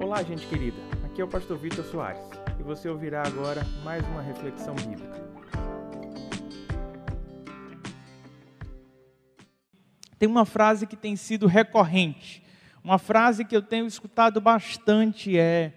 Olá, 0.00 0.22
gente 0.22 0.46
querida. 0.48 0.76
Aqui 1.04 1.20
é 1.20 1.24
o 1.24 1.28
pastor 1.28 1.56
Vitor 1.56 1.84
Soares 1.84 2.20
e 2.58 2.62
você 2.62 2.88
ouvirá 2.88 3.22
agora 3.24 3.64
mais 3.84 4.04
uma 4.08 4.20
reflexão 4.20 4.74
bíblica. 4.74 5.24
Tem 10.18 10.28
uma 10.28 10.44
frase 10.44 10.86
que 10.86 10.96
tem 10.96 11.14
sido 11.14 11.46
recorrente, 11.46 12.42
uma 12.82 12.98
frase 12.98 13.44
que 13.44 13.56
eu 13.56 13.62
tenho 13.62 13.86
escutado 13.86 14.40
bastante 14.40 15.38
é 15.38 15.72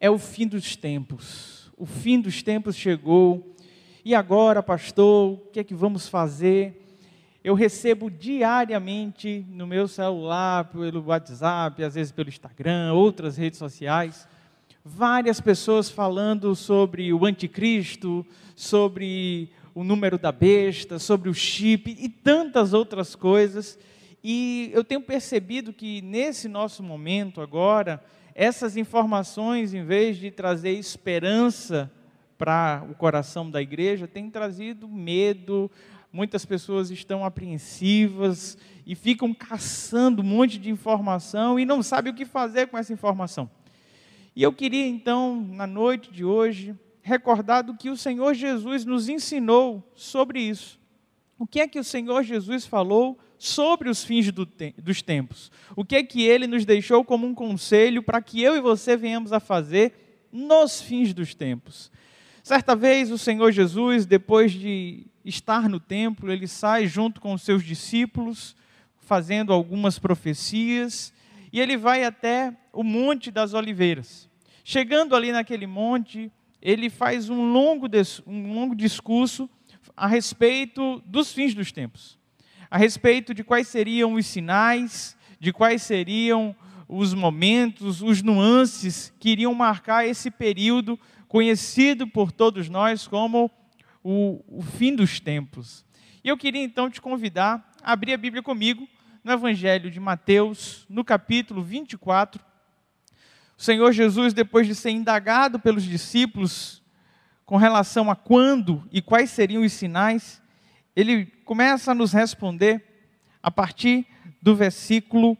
é 0.00 0.10
o 0.10 0.18
fim 0.18 0.46
dos 0.46 0.76
tempos. 0.76 1.72
O 1.78 1.86
fim 1.86 2.20
dos 2.20 2.42
tempos 2.42 2.76
chegou. 2.76 3.54
E 4.04 4.14
agora, 4.14 4.62
pastor, 4.62 5.32
o 5.32 5.38
que 5.50 5.60
é 5.60 5.64
que 5.64 5.74
vamos 5.74 6.08
fazer? 6.08 6.83
Eu 7.44 7.52
recebo 7.52 8.10
diariamente 8.10 9.44
no 9.50 9.66
meu 9.66 9.86
celular, 9.86 10.64
pelo 10.64 11.04
WhatsApp, 11.04 11.84
às 11.84 11.94
vezes 11.94 12.10
pelo 12.10 12.30
Instagram, 12.30 12.94
outras 12.94 13.36
redes 13.36 13.58
sociais, 13.58 14.26
várias 14.82 15.42
pessoas 15.42 15.90
falando 15.90 16.56
sobre 16.56 17.12
o 17.12 17.26
anticristo, 17.26 18.24
sobre 18.56 19.50
o 19.74 19.84
número 19.84 20.16
da 20.16 20.32
besta, 20.32 20.98
sobre 20.98 21.28
o 21.28 21.34
chip 21.34 21.94
e 22.00 22.08
tantas 22.08 22.72
outras 22.72 23.14
coisas. 23.14 23.78
E 24.22 24.70
eu 24.72 24.82
tenho 24.82 25.02
percebido 25.02 25.70
que 25.70 26.00
nesse 26.00 26.48
nosso 26.48 26.82
momento 26.82 27.42
agora, 27.42 28.02
essas 28.34 28.74
informações, 28.74 29.74
em 29.74 29.84
vez 29.84 30.16
de 30.16 30.30
trazer 30.30 30.72
esperança 30.72 31.92
para 32.38 32.86
o 32.90 32.94
coração 32.94 33.50
da 33.50 33.60
igreja, 33.60 34.08
têm 34.08 34.30
trazido 34.30 34.88
medo, 34.88 35.70
muitas 36.14 36.46
pessoas 36.46 36.92
estão 36.92 37.24
apreensivas 37.24 38.56
e 38.86 38.94
ficam 38.94 39.34
caçando 39.34 40.22
um 40.22 40.24
monte 40.24 40.60
de 40.60 40.70
informação 40.70 41.58
e 41.58 41.64
não 41.64 41.82
sabem 41.82 42.12
o 42.12 42.16
que 42.16 42.24
fazer 42.24 42.68
com 42.68 42.78
essa 42.78 42.92
informação. 42.92 43.50
E 44.36 44.40
eu 44.40 44.52
queria 44.52 44.86
então, 44.86 45.44
na 45.50 45.66
noite 45.66 46.12
de 46.12 46.24
hoje, 46.24 46.72
recordar 47.02 47.64
do 47.64 47.74
que 47.74 47.90
o 47.90 47.96
Senhor 47.96 48.32
Jesus 48.32 48.84
nos 48.84 49.08
ensinou 49.08 49.82
sobre 49.92 50.40
isso. 50.40 50.78
O 51.36 51.48
que 51.48 51.58
é 51.58 51.66
que 51.66 51.80
o 51.80 51.84
Senhor 51.84 52.22
Jesus 52.22 52.64
falou 52.64 53.18
sobre 53.36 53.90
os 53.90 54.04
fins 54.04 54.30
do 54.30 54.46
te 54.46 54.72
dos 54.78 55.02
tempos? 55.02 55.50
O 55.74 55.84
que 55.84 55.96
é 55.96 56.02
que 56.04 56.22
ele 56.22 56.46
nos 56.46 56.64
deixou 56.64 57.04
como 57.04 57.26
um 57.26 57.34
conselho 57.34 58.04
para 58.04 58.22
que 58.22 58.40
eu 58.40 58.56
e 58.56 58.60
você 58.60 58.96
venhamos 58.96 59.32
a 59.32 59.40
fazer 59.40 60.28
nos 60.30 60.80
fins 60.80 61.12
dos 61.12 61.34
tempos? 61.34 61.90
Certa 62.40 62.76
vez 62.76 63.10
o 63.10 63.18
Senhor 63.18 63.50
Jesus, 63.50 64.06
depois 64.06 64.52
de 64.52 65.08
estar 65.24 65.68
no 65.68 65.80
templo, 65.80 66.30
ele 66.30 66.46
sai 66.46 66.86
junto 66.86 67.20
com 67.20 67.32
os 67.32 67.42
seus 67.42 67.64
discípulos, 67.64 68.54
fazendo 68.98 69.52
algumas 69.52 69.98
profecias, 69.98 71.12
e 71.52 71.60
ele 71.60 71.76
vai 71.76 72.04
até 72.04 72.54
o 72.72 72.82
Monte 72.82 73.30
das 73.30 73.54
Oliveiras. 73.54 74.28
Chegando 74.64 75.14
ali 75.14 75.30
naquele 75.30 75.66
monte, 75.66 76.32
ele 76.60 76.88
faz 76.88 77.28
um 77.28 77.52
longo, 77.52 77.86
um 78.26 78.54
longo 78.54 78.74
discurso 78.74 79.48
a 79.96 80.06
respeito 80.06 81.02
dos 81.04 81.32
fins 81.32 81.54
dos 81.54 81.70
tempos, 81.70 82.18
a 82.70 82.78
respeito 82.78 83.34
de 83.34 83.44
quais 83.44 83.68
seriam 83.68 84.14
os 84.14 84.26
sinais, 84.26 85.16
de 85.38 85.52
quais 85.52 85.82
seriam 85.82 86.56
os 86.88 87.12
momentos, 87.12 88.02
os 88.02 88.22
nuances 88.22 89.12
que 89.20 89.30
iriam 89.30 89.54
marcar 89.54 90.06
esse 90.06 90.30
período 90.30 90.98
conhecido 91.28 92.06
por 92.06 92.32
todos 92.32 92.68
nós 92.68 93.06
como 93.06 93.50
o, 94.04 94.44
o 94.46 94.62
fim 94.62 94.94
dos 94.94 95.18
tempos. 95.18 95.84
E 96.22 96.28
eu 96.28 96.36
queria 96.36 96.62
então 96.62 96.90
te 96.90 97.00
convidar 97.00 97.72
a 97.82 97.92
abrir 97.92 98.12
a 98.12 98.18
Bíblia 98.18 98.42
comigo 98.42 98.86
no 99.24 99.32
Evangelho 99.32 99.90
de 99.90 99.98
Mateus, 99.98 100.84
no 100.88 101.02
capítulo 101.02 101.62
24. 101.62 102.44
O 103.56 103.62
Senhor 103.62 103.90
Jesus, 103.92 104.34
depois 104.34 104.66
de 104.66 104.74
ser 104.74 104.90
indagado 104.90 105.58
pelos 105.58 105.82
discípulos 105.82 106.82
com 107.46 107.56
relação 107.56 108.10
a 108.10 108.16
quando 108.16 108.86
e 108.92 109.00
quais 109.00 109.30
seriam 109.30 109.62
os 109.62 109.72
sinais, 109.72 110.42
ele 110.94 111.26
começa 111.44 111.92
a 111.92 111.94
nos 111.94 112.12
responder 112.12 113.10
a 113.42 113.50
partir 113.50 114.06
do 114.40 114.54
versículo 114.54 115.36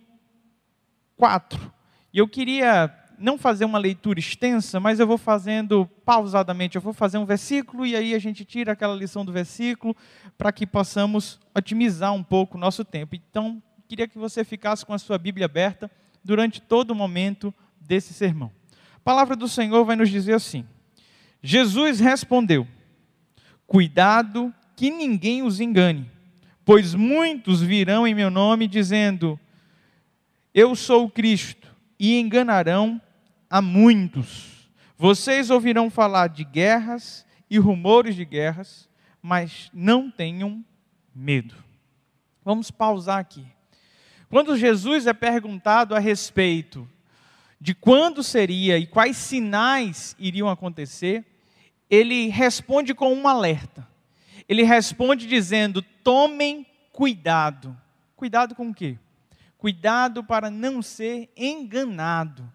4. 1.16 1.72
E 2.12 2.18
eu 2.18 2.28
queria 2.28 3.03
não 3.18 3.38
fazer 3.38 3.64
uma 3.64 3.78
leitura 3.78 4.18
extensa, 4.18 4.78
mas 4.80 5.00
eu 5.00 5.06
vou 5.06 5.18
fazendo 5.18 5.86
pausadamente. 6.04 6.76
Eu 6.76 6.82
vou 6.82 6.92
fazer 6.92 7.18
um 7.18 7.24
versículo 7.24 7.86
e 7.86 7.94
aí 7.94 8.14
a 8.14 8.18
gente 8.18 8.44
tira 8.44 8.72
aquela 8.72 8.94
lição 8.94 9.24
do 9.24 9.32
versículo 9.32 9.96
para 10.36 10.52
que 10.52 10.66
possamos 10.66 11.40
otimizar 11.54 12.12
um 12.12 12.22
pouco 12.22 12.56
o 12.56 12.60
nosso 12.60 12.84
tempo. 12.84 13.14
Então, 13.14 13.62
queria 13.88 14.08
que 14.08 14.18
você 14.18 14.44
ficasse 14.44 14.84
com 14.84 14.92
a 14.92 14.98
sua 14.98 15.18
Bíblia 15.18 15.46
aberta 15.46 15.90
durante 16.24 16.60
todo 16.60 16.90
o 16.90 16.94
momento 16.94 17.52
desse 17.80 18.14
sermão. 18.14 18.50
A 18.96 19.00
palavra 19.00 19.36
do 19.36 19.48
Senhor 19.48 19.84
vai 19.84 19.96
nos 19.96 20.10
dizer 20.10 20.34
assim: 20.34 20.66
Jesus 21.42 22.00
respondeu: 22.00 22.66
Cuidado 23.66 24.52
que 24.76 24.90
ninguém 24.90 25.42
os 25.42 25.60
engane, 25.60 26.10
pois 26.64 26.94
muitos 26.94 27.60
virão 27.60 28.06
em 28.06 28.14
meu 28.14 28.30
nome 28.30 28.66
dizendo: 28.66 29.38
Eu 30.54 30.74
sou 30.74 31.04
o 31.04 31.10
Cristo, 31.10 31.73
e 31.98 32.18
enganarão 32.18 33.00
a 33.48 33.62
muitos. 33.62 34.70
Vocês 34.96 35.50
ouvirão 35.50 35.90
falar 35.90 36.28
de 36.28 36.44
guerras 36.44 37.26
e 37.48 37.58
rumores 37.58 38.14
de 38.14 38.24
guerras, 38.24 38.88
mas 39.22 39.70
não 39.72 40.10
tenham 40.10 40.64
medo. 41.14 41.54
Vamos 42.44 42.70
pausar 42.70 43.18
aqui. 43.18 43.46
Quando 44.28 44.56
Jesus 44.56 45.06
é 45.06 45.12
perguntado 45.12 45.94
a 45.94 45.98
respeito 45.98 46.88
de 47.60 47.74
quando 47.74 48.22
seria 48.22 48.76
e 48.76 48.86
quais 48.86 49.16
sinais 49.16 50.14
iriam 50.18 50.48
acontecer, 50.48 51.24
ele 51.88 52.28
responde 52.28 52.94
com 52.94 53.14
um 53.14 53.28
alerta. 53.28 53.86
Ele 54.48 54.62
responde 54.62 55.26
dizendo: 55.26 55.80
tomem 55.80 56.66
cuidado. 56.92 57.76
Cuidado 58.16 58.54
com 58.54 58.68
o 58.68 58.74
quê? 58.74 58.98
Cuidado 59.64 60.22
para 60.22 60.50
não 60.50 60.82
ser 60.82 61.30
enganado. 61.34 62.52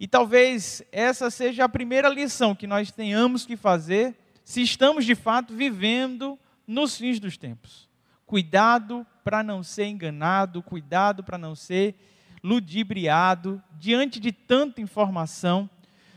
E 0.00 0.08
talvez 0.08 0.82
essa 0.90 1.30
seja 1.30 1.62
a 1.62 1.68
primeira 1.68 2.08
lição 2.08 2.52
que 2.52 2.66
nós 2.66 2.90
tenhamos 2.90 3.46
que 3.46 3.56
fazer 3.56 4.12
se 4.44 4.60
estamos 4.60 5.04
de 5.04 5.14
fato 5.14 5.54
vivendo 5.54 6.36
nos 6.66 6.96
fins 6.98 7.20
dos 7.20 7.36
tempos. 7.36 7.88
Cuidado 8.26 9.06
para 9.22 9.44
não 9.44 9.62
ser 9.62 9.84
enganado, 9.86 10.64
cuidado 10.64 11.22
para 11.22 11.38
não 11.38 11.54
ser 11.54 11.94
ludibriado 12.42 13.62
diante 13.78 14.18
de 14.18 14.32
tanta 14.32 14.80
informação. 14.80 15.70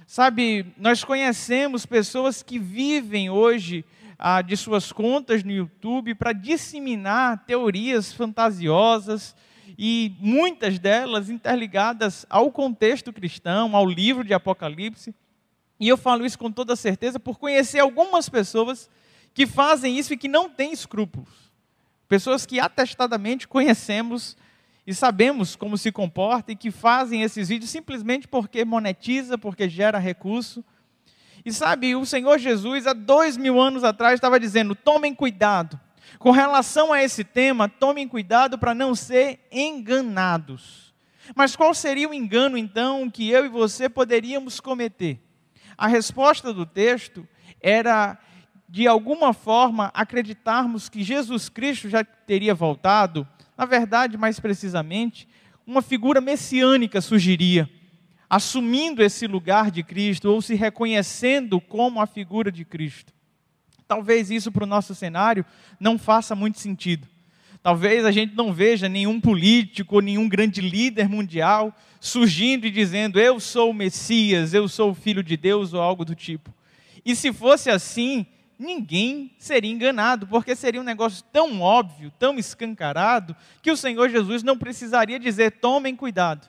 Sabe, 0.08 0.74
nós 0.76 1.04
conhecemos 1.04 1.86
pessoas 1.86 2.42
que 2.42 2.58
vivem 2.58 3.30
hoje 3.30 3.86
ah, 4.18 4.42
de 4.42 4.58
suas 4.58 4.92
contas 4.92 5.44
no 5.44 5.52
YouTube 5.52 6.16
para 6.16 6.34
disseminar 6.34 7.46
teorias 7.46 8.12
fantasiosas, 8.12 9.36
e 9.82 10.14
muitas 10.20 10.78
delas 10.78 11.30
interligadas 11.30 12.26
ao 12.30 12.52
contexto 12.52 13.14
cristão, 13.14 13.78
ao 13.78 13.86
livro 13.86 14.26
de 14.26 14.34
Apocalipse. 14.34 15.16
E 15.80 15.88
eu 15.88 15.96
falo 15.96 16.26
isso 16.26 16.38
com 16.38 16.52
toda 16.52 16.76
certeza 16.76 17.18
por 17.18 17.40
conhecer 17.40 17.80
algumas 17.80 18.28
pessoas 18.28 18.90
que 19.34 19.48
fazem 19.48 19.98
isso 19.98 20.14
e 20.14 20.18
que 20.18 20.28
não 20.28 20.50
têm 20.50 20.74
escrúpulos. 20.74 21.30
Pessoas 22.10 22.46
que 22.46 22.60
atestadamente 22.60 23.48
conhecemos 23.48 24.36
e 24.86 24.94
sabemos 24.94 25.56
como 25.56 25.78
se 25.78 25.94
comporta 25.94 26.52
e 26.52 26.58
que 26.58 26.72
fazem 26.72 27.22
esses 27.22 27.48
vídeos 27.48 27.72
simplesmente 27.72 28.28
porque 28.28 28.66
monetiza, 28.66 29.38
porque 29.38 29.70
gera 29.70 29.98
recurso. 29.98 30.62
E 31.46 31.54
sabe, 31.54 31.96
o 31.96 32.06
Senhor 32.06 32.38
Jesus, 32.38 32.86
há 32.86 32.92
dois 32.92 33.38
mil 33.38 33.58
anos 33.58 33.86
atrás, 33.86 34.16
estava 34.16 34.42
dizendo: 34.42 34.76
tomem 34.76 35.16
cuidado, 35.16 35.80
com 36.18 36.32
relação 36.32 36.92
a 36.92 37.04
esse 37.04 37.24
tema, 37.24 37.70
tomem 37.70 38.08
cuidado 38.08 38.58
para 38.58 38.74
não 38.74 38.96
ser 38.96 39.40
enganados. 39.52 40.94
Mas 41.36 41.56
qual 41.56 41.74
seria 41.74 42.10
o 42.10 42.14
engano, 42.14 42.58
então, 42.58 43.10
que 43.10 43.30
eu 43.30 43.46
e 43.46 43.50
você 43.50 43.88
poderíamos 43.88 44.60
cometer? 44.60 45.20
A 45.78 45.88
resposta 45.88 46.54
do 46.54 46.66
texto 46.66 47.28
era, 47.62 48.18
de 48.68 48.88
alguma 48.88 49.34
forma, 49.34 49.92
acreditarmos 49.94 50.90
que 50.90 51.04
Jesus 51.04 51.50
Cristo 51.50 51.90
já 51.90 52.04
teria 52.04 52.56
voltado. 52.56 53.28
Na 53.58 53.66
verdade, 53.66 54.18
mais 54.18 54.40
precisamente, 54.40 55.28
uma 55.66 55.82
figura 55.82 56.20
messiânica 56.20 57.00
surgiria, 57.00 57.70
assumindo 58.30 59.04
esse 59.04 59.28
lugar 59.28 59.70
de 59.70 59.84
Cristo 59.84 60.32
ou 60.32 60.42
se 60.42 60.56
reconhecendo 60.56 61.62
como 61.62 62.02
a 62.02 62.08
figura 62.08 62.52
de 62.52 62.66
Cristo. 62.66 63.14
Talvez 63.90 64.30
isso 64.30 64.52
para 64.52 64.66
o 64.66 64.68
nosso 64.68 64.94
cenário 64.94 65.44
não 65.80 65.98
faça 65.98 66.36
muito 66.36 66.60
sentido. 66.60 67.08
Talvez 67.64 68.06
a 68.06 68.12
gente 68.12 68.36
não 68.36 68.54
veja 68.54 68.88
nenhum 68.88 69.20
político 69.20 70.00
nenhum 70.00 70.30
grande 70.30 70.62
líder 70.62 71.10
mundial 71.10 71.76
surgindo 72.00 72.68
e 72.68 72.70
dizendo: 72.70 73.20
Eu 73.20 73.40
sou 73.40 73.72
o 73.72 73.74
Messias, 73.74 74.54
eu 74.54 74.68
sou 74.68 74.92
o 74.92 74.94
Filho 74.94 75.24
de 75.24 75.36
Deus 75.36 75.74
ou 75.74 75.82
algo 75.82 76.06
do 76.06 76.14
tipo. 76.14 76.54
E 77.04 77.16
se 77.16 77.34
fosse 77.34 77.72
assim, 77.72 78.28
ninguém 78.60 79.32
seria 79.40 79.72
enganado, 79.72 80.28
porque 80.28 80.56
seria 80.56 80.80
um 80.80 80.84
negócio 80.84 81.24
tão 81.34 81.60
óbvio, 81.60 82.14
tão 82.20 82.38
escancarado, 82.38 83.36
que 83.60 83.72
o 83.72 83.76
Senhor 83.76 84.08
Jesus 84.08 84.44
não 84.44 84.56
precisaria 84.56 85.20
dizer: 85.20 85.54
tomem 85.54 85.96
cuidado. 85.96 86.48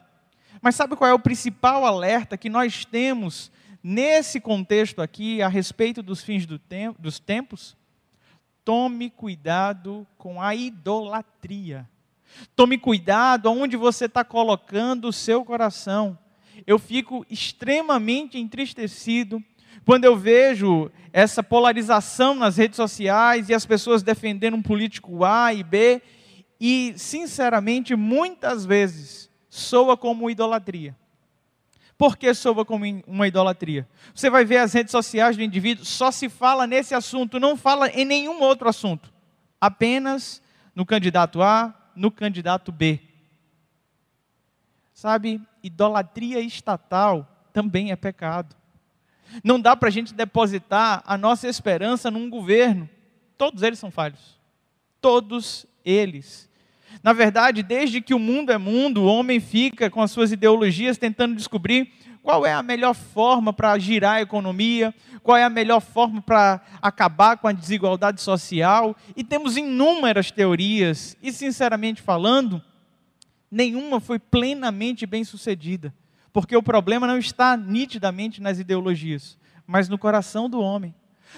Mas 0.61 0.75
sabe 0.75 0.95
qual 0.95 1.09
é 1.09 1.13
o 1.15 1.17
principal 1.17 1.87
alerta 1.87 2.37
que 2.37 2.51
nós 2.51 2.85
temos 2.85 3.51
nesse 3.83 4.39
contexto 4.39 5.01
aqui 5.01 5.41
a 5.41 5.47
respeito 5.47 6.01
dos 6.01 6.21
fins 6.23 6.45
do 6.45 6.59
dos 6.99 7.19
tempos? 7.19 7.75
Tome 8.63 9.09
cuidado 9.09 10.05
com 10.17 10.41
a 10.41 10.55
idolatria. 10.55 11.89
Tome 12.55 12.77
cuidado 12.77 13.49
aonde 13.49 13.75
você 13.75 14.05
está 14.05 14.23
colocando 14.23 15.07
o 15.07 15.13
seu 15.13 15.43
coração. 15.43 16.17
Eu 16.65 16.77
fico 16.77 17.25
extremamente 17.29 18.37
entristecido 18.37 19.43
quando 19.85 20.05
eu 20.05 20.15
vejo 20.15 20.91
essa 21.11 21.41
polarização 21.41 22.35
nas 22.35 22.57
redes 22.57 22.75
sociais 22.75 23.49
e 23.49 23.53
as 23.53 23.65
pessoas 23.65 24.03
defendendo 24.03 24.55
um 24.55 24.61
político 24.61 25.25
A 25.25 25.53
e 25.53 25.63
B, 25.63 26.01
e, 26.59 26.93
sinceramente, 26.95 27.95
muitas 27.95 28.65
vezes 28.65 29.29
soa 29.49 29.97
como 29.97 30.29
idolatria. 30.29 30.95
Por 32.01 32.17
que 32.17 32.33
soa 32.33 32.65
como 32.65 32.83
uma 33.05 33.27
idolatria? 33.27 33.87
Você 34.11 34.27
vai 34.27 34.43
ver 34.43 34.57
as 34.57 34.73
redes 34.73 34.89
sociais 34.89 35.37
do 35.37 35.43
indivíduo, 35.43 35.85
só 35.85 36.09
se 36.09 36.29
fala 36.29 36.65
nesse 36.65 36.95
assunto, 36.95 37.39
não 37.39 37.55
fala 37.55 37.89
em 37.89 38.03
nenhum 38.03 38.41
outro 38.41 38.67
assunto. 38.67 39.13
Apenas 39.61 40.41
no 40.73 40.83
candidato 40.83 41.43
A, 41.43 41.71
no 41.95 42.09
candidato 42.09 42.71
B. 42.71 42.99
Sabe, 44.91 45.39
idolatria 45.61 46.39
estatal 46.39 47.47
também 47.53 47.91
é 47.91 47.95
pecado. 47.95 48.55
Não 49.43 49.61
dá 49.61 49.77
para 49.77 49.89
a 49.89 49.91
gente 49.91 50.11
depositar 50.11 51.03
a 51.05 51.15
nossa 51.19 51.47
esperança 51.47 52.09
num 52.09 52.31
governo. 52.31 52.89
Todos 53.37 53.61
eles 53.61 53.77
são 53.77 53.91
falhos. 53.91 54.39
Todos 54.99 55.67
eles. 55.85 56.49
Na 57.03 57.13
verdade, 57.13 57.63
desde 57.63 58.01
que 58.01 58.13
o 58.13 58.19
mundo 58.19 58.51
é 58.51 58.57
mundo, 58.57 59.01
o 59.01 59.05
homem 59.05 59.39
fica 59.39 59.89
com 59.89 60.01
as 60.01 60.11
suas 60.11 60.31
ideologias 60.31 60.97
tentando 60.97 61.35
descobrir 61.35 61.91
qual 62.21 62.45
é 62.45 62.53
a 62.53 62.61
melhor 62.61 62.93
forma 62.93 63.51
para 63.51 63.77
girar 63.79 64.15
a 64.17 64.21
economia, 64.21 64.93
qual 65.23 65.37
é 65.37 65.43
a 65.43 65.49
melhor 65.49 65.79
forma 65.79 66.21
para 66.21 66.61
acabar 66.81 67.37
com 67.37 67.47
a 67.47 67.51
desigualdade 67.51 68.21
social, 68.21 68.95
e 69.15 69.23
temos 69.23 69.57
inúmeras 69.57 70.29
teorias, 70.29 71.17
e 71.21 71.31
sinceramente 71.31 72.01
falando, 72.01 72.61
nenhuma 73.49 73.99
foi 73.99 74.19
plenamente 74.19 75.05
bem 75.05 75.23
sucedida, 75.23 75.93
porque 76.31 76.55
o 76.55 76.63
problema 76.63 77.07
não 77.07 77.17
está 77.17 77.57
nitidamente 77.57 78.41
nas 78.41 78.59
ideologias, 78.59 79.37
mas 79.65 79.89
no 79.89 79.97
coração 79.97 80.49
do 80.49 80.61
homem. 80.61 80.93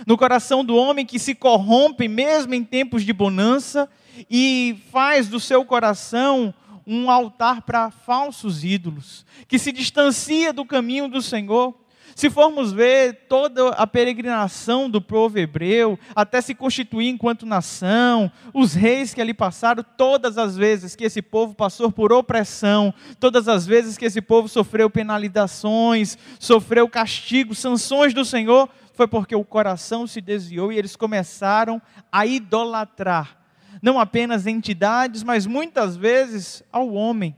No 0.07 0.17
coração 0.17 0.65
do 0.65 0.75
homem 0.75 1.05
que 1.05 1.19
se 1.19 1.35
corrompe 1.35 2.07
mesmo 2.07 2.53
em 2.55 2.63
tempos 2.63 3.03
de 3.03 3.13
bonança 3.13 3.87
e 4.29 4.81
faz 4.91 5.27
do 5.27 5.39
seu 5.39 5.65
coração 5.65 6.53
um 6.85 7.09
altar 7.09 7.61
para 7.61 7.89
falsos 7.91 8.63
ídolos, 8.63 9.25
que 9.47 9.57
se 9.57 9.71
distancia 9.71 10.51
do 10.51 10.65
caminho 10.65 11.07
do 11.07 11.21
Senhor. 11.21 11.73
Se 12.15 12.29
formos 12.29 12.71
ver 12.71 13.25
toda 13.27 13.69
a 13.69 13.87
peregrinação 13.87 14.87
do 14.87 15.01
povo 15.01 15.39
hebreu, 15.39 15.97
até 16.15 16.41
se 16.41 16.53
constituir 16.53 17.09
enquanto 17.09 17.43
nação, 17.43 18.31
os 18.53 18.75
reis 18.75 19.15
que 19.15 19.21
ali 19.21 19.33
passaram, 19.33 19.83
todas 19.97 20.37
as 20.37 20.55
vezes 20.55 20.95
que 20.95 21.05
esse 21.05 21.23
povo 21.23 21.55
passou 21.55 21.91
por 21.91 22.13
opressão, 22.13 22.93
todas 23.19 23.47
as 23.47 23.65
vezes 23.65 23.97
que 23.97 24.05
esse 24.05 24.21
povo 24.21 24.47
sofreu 24.47 24.91
penalizações, 24.91 26.15
sofreu 26.39 26.87
castigo, 26.87 27.55
sanções 27.55 28.13
do 28.13 28.23
Senhor, 28.23 28.69
foi 28.93 29.07
porque 29.07 29.35
o 29.35 29.43
coração 29.43 30.05
se 30.05 30.21
desviou 30.21 30.71
e 30.71 30.77
eles 30.77 30.95
começaram 30.95 31.81
a 32.11 32.27
idolatrar 32.27 33.42
não 33.83 33.99
apenas 33.99 34.47
entidades, 34.47 35.23
mas 35.23 35.45
muitas 35.45 35.97
vezes 35.97 36.63
ao 36.71 36.93
homem. 36.93 37.35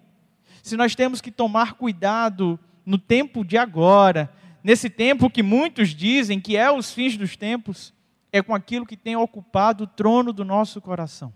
Se 0.62 0.77
nós 0.77 0.94
temos 0.94 1.19
que 1.19 1.31
tomar 1.31 1.74
cuidado 1.74 2.59
no 2.86 3.00
tempo 3.00 3.44
de 3.44 3.57
agora, 3.57 4.31
nesse 4.63 4.88
tempo 4.88 5.27
que 5.27 5.42
muitos 5.42 5.89
dizem 5.89 6.39
que 6.39 6.56
é 6.56 6.71
os 6.71 6.94
fins 6.94 7.18
dos 7.18 7.36
tempos, 7.36 7.92
é 8.31 8.44
com 8.44 8.53
aquilo 8.53 8.86
que 8.86 8.95
tem 8.95 9.15
ocupado 9.15 9.86
o 9.86 9.88
trono 9.88 10.31
do 10.31 10.45
nosso 10.45 10.80
coração. 10.80 11.33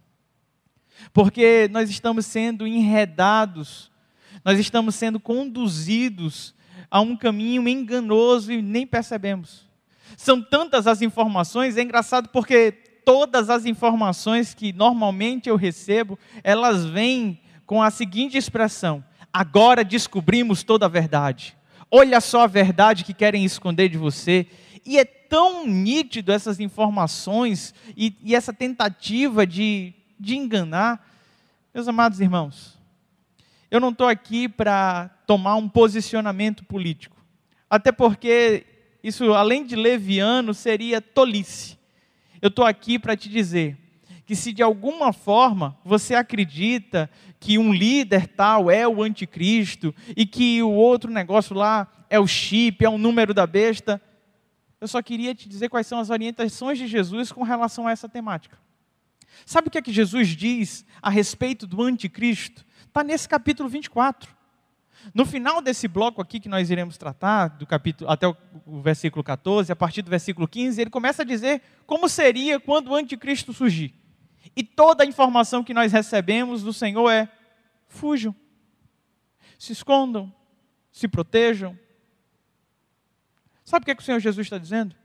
Porque 1.11 1.67
nós 1.71 1.89
estamos 1.89 2.27
sendo 2.27 2.67
enredados, 2.67 3.91
nós 4.45 4.59
estamos 4.59 4.93
sendo 4.93 5.19
conduzidos 5.19 6.53
a 6.91 7.01
um 7.01 7.17
caminho 7.17 7.67
enganoso 7.67 8.51
e 8.51 8.61
nem 8.61 8.85
percebemos. 8.85 9.67
São 10.15 10.39
tantas 10.39 10.85
as 10.85 11.01
informações, 11.01 11.77
é 11.77 11.81
engraçado 11.81 12.29
porque 12.29 12.88
todas 13.09 13.49
as 13.49 13.65
informações 13.65 14.53
que 14.53 14.71
normalmente 14.71 15.49
eu 15.49 15.55
recebo, 15.55 16.19
elas 16.43 16.85
vêm 16.85 17.41
com 17.65 17.81
a 17.81 17.89
seguinte 17.89 18.37
expressão: 18.37 19.03
agora 19.33 19.83
descobrimos 19.83 20.61
toda 20.61 20.85
a 20.85 20.89
verdade. 20.89 21.57
Olha 21.89 22.21
só 22.21 22.43
a 22.43 22.47
verdade 22.47 23.03
que 23.03 23.15
querem 23.15 23.43
esconder 23.43 23.89
de 23.89 23.97
você. 23.97 24.45
E 24.85 24.99
é 24.99 25.03
tão 25.03 25.65
nítido 25.65 26.31
essas 26.31 26.59
informações 26.59 27.73
e, 27.97 28.15
e 28.21 28.35
essa 28.35 28.53
tentativa 28.53 29.43
de, 29.43 29.91
de 30.19 30.37
enganar. 30.37 31.03
Meus 31.73 31.87
amados 31.87 32.19
irmãos, 32.19 32.77
eu 33.71 33.79
não 33.79 33.89
estou 33.89 34.07
aqui 34.07 34.47
para 34.47 35.09
tomar 35.25 35.55
um 35.55 35.67
posicionamento 35.67 36.63
político. 36.63 37.17
Até 37.67 37.91
porque 37.91 38.67
isso, 39.03 39.33
além 39.33 39.65
de 39.65 39.75
leviano, 39.75 40.53
seria 40.53 41.01
tolice. 41.01 41.78
Eu 42.41 42.47
estou 42.49 42.65
aqui 42.65 42.97
para 42.97 43.17
te 43.17 43.29
dizer 43.29 43.77
que 44.25 44.35
se 44.35 44.53
de 44.53 44.61
alguma 44.61 45.11
forma 45.11 45.77
você 45.83 46.13
acredita 46.13 47.09
que 47.39 47.57
um 47.57 47.73
líder 47.73 48.27
tal 48.27 48.69
é 48.69 48.87
o 48.87 49.01
anticristo 49.01 49.93
e 50.15 50.25
que 50.25 50.61
o 50.61 50.69
outro 50.69 51.11
negócio 51.11 51.55
lá 51.55 51.87
é 52.09 52.19
o 52.19 52.27
chip, 52.27 52.85
é 52.85 52.89
o 52.89 52.97
número 52.97 53.33
da 53.33 53.47
besta, 53.47 54.01
eu 54.79 54.87
só 54.87 55.01
queria 55.01 55.35
te 55.35 55.49
dizer 55.49 55.67
quais 55.67 55.87
são 55.87 55.99
as 55.99 56.09
orientações 56.09 56.77
de 56.77 56.87
Jesus 56.87 57.31
com 57.31 57.43
relação 57.43 57.87
a 57.87 57.91
essa 57.91 58.07
temática. 58.07 58.57
Sabe 59.45 59.67
o 59.67 59.71
que 59.71 59.77
é 59.77 59.81
que 59.81 59.91
Jesus 59.91 60.29
diz 60.29 60.85
a 61.01 61.09
respeito 61.09 61.67
do 61.67 61.81
anticristo? 61.81 62.65
Está 62.87 63.03
nesse 63.03 63.27
capítulo 63.27 63.67
24. 63.67 64.38
No 65.13 65.25
final 65.25 65.61
desse 65.61 65.87
bloco 65.87 66.21
aqui 66.21 66.39
que 66.39 66.49
nós 66.49 66.69
iremos 66.69 66.97
tratar, 66.97 67.47
do 67.49 67.65
capítulo 67.65 68.09
até 68.09 68.27
o, 68.27 68.35
o 68.65 68.81
versículo 68.81 69.23
14, 69.23 69.71
a 69.71 69.75
partir 69.75 70.01
do 70.01 70.09
versículo 70.09 70.47
15, 70.47 70.81
ele 70.81 70.89
começa 70.89 71.21
a 71.21 71.25
dizer 71.25 71.61
como 71.85 72.07
seria 72.09 72.59
quando 72.59 72.89
o 72.89 72.95
anticristo 72.95 73.53
surgir. 73.53 73.93
E 74.55 74.63
toda 74.63 75.03
a 75.03 75.07
informação 75.07 75.63
que 75.63 75.73
nós 75.73 75.91
recebemos 75.91 76.63
do 76.63 76.73
Senhor 76.73 77.09
é: 77.09 77.29
fujam, 77.87 78.35
se 79.57 79.73
escondam, 79.73 80.33
se 80.91 81.07
protejam. 81.07 81.77
Sabe 83.63 83.83
o 83.83 83.85
que, 83.85 83.91
é 83.91 83.95
que 83.95 84.01
o 84.01 84.05
Senhor 84.05 84.19
Jesus 84.19 84.47
está 84.47 84.57
dizendo? 84.57 84.95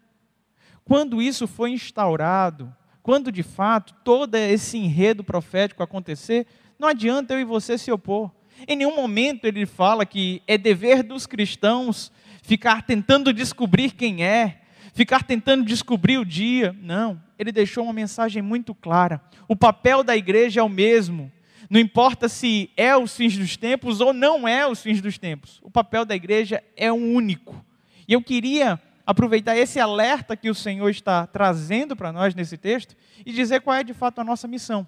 Quando 0.84 1.20
isso 1.20 1.46
foi 1.46 1.70
instaurado, 1.70 2.74
quando 3.02 3.30
de 3.30 3.42
fato 3.42 3.94
todo 4.02 4.34
esse 4.34 4.78
enredo 4.78 5.22
profético 5.22 5.82
acontecer, 5.82 6.46
não 6.78 6.88
adianta 6.88 7.34
eu 7.34 7.40
e 7.40 7.44
você 7.44 7.76
se 7.76 7.92
opor. 7.92 8.30
Em 8.66 8.76
nenhum 8.76 8.94
momento 8.94 9.44
ele 9.44 9.66
fala 9.66 10.06
que 10.06 10.42
é 10.46 10.56
dever 10.56 11.02
dos 11.02 11.26
cristãos 11.26 12.12
ficar 12.42 12.82
tentando 12.82 13.32
descobrir 13.32 13.92
quem 13.92 14.25
é, 14.25 14.61
ficar 14.92 15.25
tentando 15.25 15.64
descobrir 15.64 16.18
o 16.18 16.25
dia. 16.25 16.75
Não, 16.80 17.20
ele 17.38 17.50
deixou 17.50 17.84
uma 17.84 17.92
mensagem 17.92 18.42
muito 18.42 18.75
clara. 18.75 19.20
O 19.49 19.56
papel 19.56 20.04
da 20.04 20.16
igreja 20.16 20.61
é 20.61 20.62
o 20.62 20.68
mesmo. 20.68 21.32
Não 21.68 21.80
importa 21.80 22.28
se 22.28 22.70
é 22.76 22.96
os 22.96 23.16
fins 23.16 23.37
dos 23.37 23.56
tempos 23.56 24.00
ou 24.00 24.12
não 24.12 24.46
é 24.46 24.66
os 24.66 24.82
fins 24.82 25.00
dos 25.00 25.18
tempos. 25.18 25.58
O 25.62 25.70
papel 25.70 26.04
da 26.04 26.14
igreja 26.14 26.62
é 26.76 26.92
um 26.92 27.14
único. 27.14 27.64
E 28.06 28.12
eu 28.12 28.23
queria 28.23 28.80
aproveitar 29.06 29.56
esse 29.56 29.80
alerta 29.80 30.37
que 30.37 30.49
o 30.49 30.54
Senhor 30.54 30.88
está 30.88 31.26
trazendo 31.26 31.96
para 31.96 32.12
nós 32.12 32.34
nesse 32.34 32.56
texto 32.56 32.96
e 33.25 33.32
dizer 33.32 33.61
qual 33.61 33.76
é 33.76 33.84
de 33.84 33.92
fato 33.92 34.20
a 34.20 34.25
nossa 34.25 34.46
missão. 34.46 34.87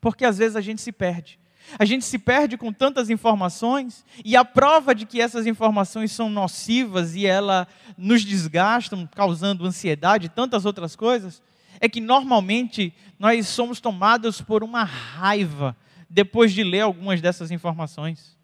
Porque 0.00 0.24
às 0.24 0.38
vezes 0.38 0.56
a 0.56 0.60
gente 0.60 0.80
se 0.80 0.92
perde. 0.92 1.38
A 1.78 1.84
gente 1.84 2.04
se 2.04 2.18
perde 2.18 2.56
com 2.56 2.72
tantas 2.72 3.10
informações 3.10 4.04
e 4.24 4.36
a 4.36 4.44
prova 4.44 4.94
de 4.94 5.06
que 5.06 5.20
essas 5.20 5.46
informações 5.46 6.12
são 6.12 6.28
nocivas 6.28 7.14
e 7.14 7.26
elas 7.26 7.66
nos 7.96 8.24
desgastam, 8.24 9.08
causando 9.14 9.66
ansiedade 9.66 10.26
e 10.26 10.28
tantas 10.28 10.64
outras 10.64 10.94
coisas, 10.94 11.42
é 11.80 11.88
que 11.88 12.00
normalmente 12.00 12.92
nós 13.18 13.48
somos 13.48 13.80
tomados 13.80 14.40
por 14.40 14.62
uma 14.62 14.84
raiva 14.84 15.76
depois 16.08 16.52
de 16.52 16.62
ler 16.62 16.80
algumas 16.80 17.20
dessas 17.20 17.50
informações. 17.50 18.36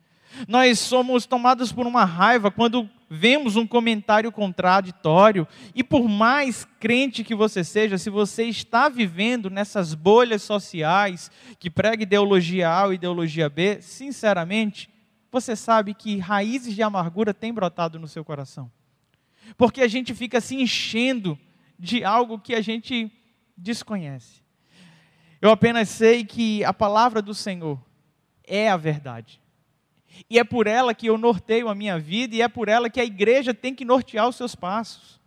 Nós 0.46 0.78
somos 0.78 1.26
tomados 1.26 1.72
por 1.72 1.86
uma 1.86 2.04
raiva 2.04 2.50
quando 2.50 2.88
vemos 3.08 3.56
um 3.56 3.66
comentário 3.66 4.30
contraditório, 4.30 5.46
e 5.74 5.82
por 5.82 6.08
mais 6.08 6.66
crente 6.78 7.24
que 7.24 7.34
você 7.34 7.64
seja, 7.64 7.96
se 7.96 8.10
você 8.10 8.44
está 8.44 8.88
vivendo 8.88 9.48
nessas 9.48 9.94
bolhas 9.94 10.42
sociais 10.42 11.30
que 11.58 11.70
prega 11.70 12.02
ideologia 12.02 12.68
A 12.68 12.86
ou 12.86 12.92
ideologia 12.92 13.48
B, 13.48 13.80
sinceramente, 13.80 14.90
você 15.30 15.56
sabe 15.56 15.94
que 15.94 16.18
raízes 16.18 16.74
de 16.74 16.82
amargura 16.82 17.32
têm 17.32 17.52
brotado 17.52 17.98
no 17.98 18.08
seu 18.08 18.24
coração. 18.24 18.70
Porque 19.56 19.80
a 19.80 19.88
gente 19.88 20.14
fica 20.14 20.40
se 20.40 20.56
enchendo 20.56 21.38
de 21.78 22.04
algo 22.04 22.38
que 22.38 22.54
a 22.54 22.60
gente 22.60 23.10
desconhece. 23.56 24.42
Eu 25.40 25.50
apenas 25.50 25.88
sei 25.88 26.24
que 26.24 26.64
a 26.64 26.72
palavra 26.72 27.22
do 27.22 27.32
Senhor 27.32 27.80
é 28.44 28.68
a 28.68 28.76
verdade. 28.76 29.40
E 30.28 30.38
é 30.38 30.44
por 30.44 30.66
ela 30.66 30.94
que 30.94 31.06
eu 31.06 31.16
norteio 31.16 31.68
a 31.68 31.74
minha 31.74 31.98
vida 31.98 32.34
e 32.34 32.42
é 32.42 32.48
por 32.48 32.68
ela 32.68 32.90
que 32.90 33.00
a 33.00 33.04
igreja 33.04 33.54
tem 33.54 33.74
que 33.74 33.84
nortear 33.84 34.28
os 34.28 34.36
seus 34.36 34.54
passos. 34.54 35.18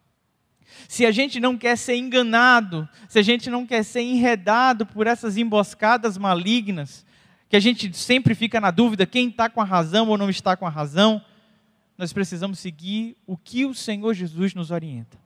Se 0.87 1.05
a 1.05 1.11
gente 1.11 1.39
não 1.39 1.57
quer 1.57 1.77
ser 1.77 1.95
enganado, 1.95 2.87
se 3.07 3.19
a 3.19 3.21
gente 3.21 3.49
não 3.49 3.65
quer 3.65 3.83
ser 3.83 4.01
enredado 4.01 4.85
por 4.85 5.07
essas 5.07 5.37
emboscadas 5.37 6.17
malignas, 6.17 7.05
que 7.49 7.55
a 7.55 7.59
gente 7.59 7.95
sempre 7.95 8.33
fica 8.33 8.61
na 8.61 8.71
dúvida 8.71 9.05
quem 9.05 9.27
está 9.27 9.49
com 9.49 9.61
a 9.61 9.65
razão 9.65 10.07
ou 10.09 10.17
não 10.17 10.29
está 10.29 10.55
com 10.55 10.65
a 10.65 10.69
razão, 10.69 11.23
nós 11.97 12.13
precisamos 12.13 12.59
seguir 12.59 13.17
o 13.27 13.37
que 13.37 13.65
o 13.65 13.73
Senhor 13.73 14.13
Jesus 14.13 14.53
nos 14.53 14.71
orienta. 14.71 15.19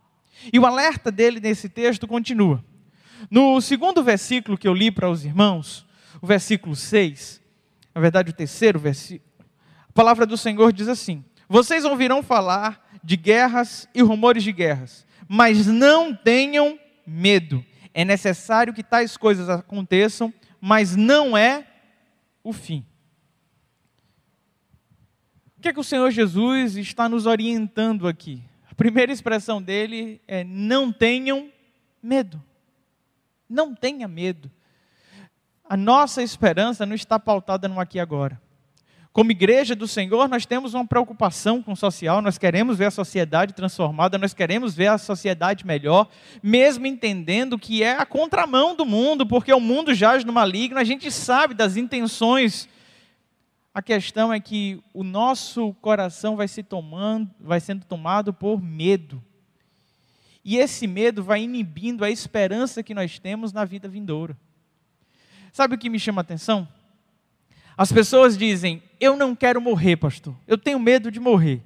E 0.52 0.60
o 0.60 0.66
alerta 0.66 1.12
dele 1.12 1.40
nesse 1.40 1.70
texto 1.70 2.08
continua. 2.08 2.64
No 3.30 3.62
segundo 3.62 4.04
versículo 4.04 4.58
que 4.58 4.68
eu 4.68 4.74
li 4.74 4.92
para 4.92 5.10
os 5.10 5.24
irmãos, 5.24 5.86
o 6.22 6.28
versículo 6.28 6.76
6, 6.76 7.42
na 7.94 8.02
verdade 8.02 8.32
o 8.32 8.34
terceiro 8.34 8.80
versículo, 8.80 9.30
palavra 9.96 10.26
do 10.26 10.38
Senhor 10.38 10.72
diz 10.74 10.90
assim: 10.90 11.24
Vocês 11.48 11.86
ouvirão 11.86 12.22
falar 12.22 12.86
de 13.02 13.16
guerras 13.16 13.88
e 13.96 14.02
rumores 14.02 14.44
de 14.44 14.52
guerras, 14.52 15.08
mas 15.28 15.66
não 15.66 16.14
tenham 16.14 16.78
medo. 17.08 17.66
É 17.94 18.04
necessário 18.04 18.74
que 18.74 18.84
tais 18.84 19.16
coisas 19.16 19.50
aconteçam, 19.50 20.34
mas 20.60 20.96
não 20.96 21.36
é 21.36 21.66
o 22.44 22.52
fim. 22.52 22.86
O 25.58 25.62
que 25.62 25.70
é 25.70 25.74
que 25.74 25.80
o 25.80 25.84
Senhor 25.84 26.12
Jesus 26.12 26.76
está 26.76 27.08
nos 27.08 27.26
orientando 27.26 28.08
aqui? 28.08 28.44
A 28.70 28.76
primeira 28.76 29.14
expressão 29.14 29.62
dele 29.62 30.22
é: 30.28 30.44
não 30.44 30.92
tenham 30.92 31.50
medo. 32.04 32.44
Não 33.48 33.74
tenha 33.74 34.08
medo. 34.08 34.52
A 35.64 35.78
nossa 35.78 36.22
esperança 36.22 36.86
não 36.86 36.96
está 36.96 37.18
pautada 37.18 37.68
no 37.68 37.80
aqui 37.80 37.98
e 37.98 38.02
agora. 38.02 38.40
Como 39.16 39.32
igreja 39.32 39.74
do 39.78 39.88
Senhor, 39.88 40.28
nós 40.28 40.46
temos 40.46 40.74
uma 40.74 40.86
preocupação 40.86 41.64
com 41.64 41.72
o 41.72 41.76
social, 41.78 42.22
nós 42.22 42.38
queremos 42.38 42.78
ver 42.78 42.88
a 42.88 42.92
sociedade 42.92 43.54
transformada, 43.54 44.18
nós 44.18 44.34
queremos 44.34 44.76
ver 44.76 44.88
a 44.88 44.98
sociedade 44.98 45.66
melhor, 45.66 46.10
mesmo 46.44 46.86
entendendo 46.86 47.58
que 47.58 47.82
é 47.82 47.94
a 47.94 48.06
contramão 48.06 48.76
do 48.76 48.86
mundo, 48.86 49.26
porque 49.26 49.54
o 49.54 49.60
mundo 49.62 49.94
jaz 49.94 50.26
no 50.26 50.34
maligno, 50.34 50.78
a 50.78 50.84
gente 50.84 51.10
sabe 51.10 51.54
das 51.54 51.78
intenções. 51.78 52.68
A 53.74 53.82
questão 53.82 54.34
é 54.34 54.40
que 54.42 54.84
o 54.94 55.02
nosso 55.02 55.74
coração 55.76 56.36
vai 56.36 56.50
se 56.50 56.62
tomando, 56.62 57.32
vai 57.40 57.62
sendo 57.62 57.86
tomado 57.86 58.34
por 58.34 58.62
medo. 58.62 59.24
E 60.44 60.58
esse 60.58 60.88
medo 60.88 61.24
vai 61.24 61.42
inibindo 61.42 62.04
a 62.04 62.12
esperança 62.12 62.84
que 62.84 62.94
nós 62.94 63.18
temos 63.18 63.54
na 63.54 63.64
vida 63.64 63.88
vindoura. 63.88 64.38
Sabe 65.54 65.76
o 65.76 65.78
que 65.78 65.90
me 65.90 66.00
chama 66.00 66.20
a 66.20 66.24
atenção? 66.24 66.68
As 67.78 67.92
pessoas 67.92 68.38
dizem: 68.38 68.82
Eu 69.00 69.16
não 69.16 69.36
quero 69.36 69.60
morrer, 69.62 69.98
pastor. 69.98 70.36
Eu 70.48 70.58
tenho 70.58 70.80
medo 70.80 71.12
de 71.12 71.20
morrer. 71.20 71.62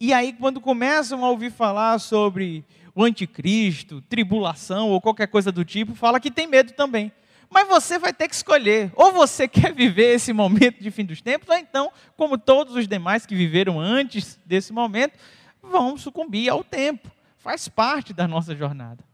E 0.00 0.12
aí, 0.12 0.32
quando 0.32 0.60
começam 0.60 1.24
a 1.24 1.30
ouvir 1.30 1.50
falar 1.50 1.98
sobre 1.98 2.64
o 2.94 3.04
anticristo, 3.04 4.00
tribulação 4.02 4.90
ou 4.90 5.00
qualquer 5.00 5.28
coisa 5.28 5.52
do 5.52 5.64
tipo, 5.64 5.94
fala 5.94 6.20
que 6.20 6.30
tem 6.30 6.46
medo 6.46 6.72
também. 6.72 7.12
Mas 7.50 7.68
você 7.68 7.98
vai 7.98 8.12
ter 8.12 8.28
que 8.28 8.34
escolher. 8.34 8.92
Ou 8.96 9.12
você 9.12 9.46
quer 9.48 9.72
viver 9.72 10.14
esse 10.14 10.32
momento 10.32 10.82
de 10.82 10.90
fim 10.90 11.04
dos 11.04 11.20
tempos, 11.20 11.48
ou 11.48 11.56
então, 11.56 11.92
como 12.16 12.36
todos 12.36 12.74
os 12.74 12.88
demais 12.88 13.26
que 13.26 13.34
viveram 13.34 13.78
antes 13.78 14.38
desse 14.44 14.72
momento, 14.72 15.18
vão 15.62 15.96
sucumbir 15.96 16.48
ao 16.48 16.64
tempo. 16.64 17.10
Faz 17.38 17.68
parte 17.68 18.12
da 18.12 18.26
nossa 18.26 18.54
jornada. 18.56 19.04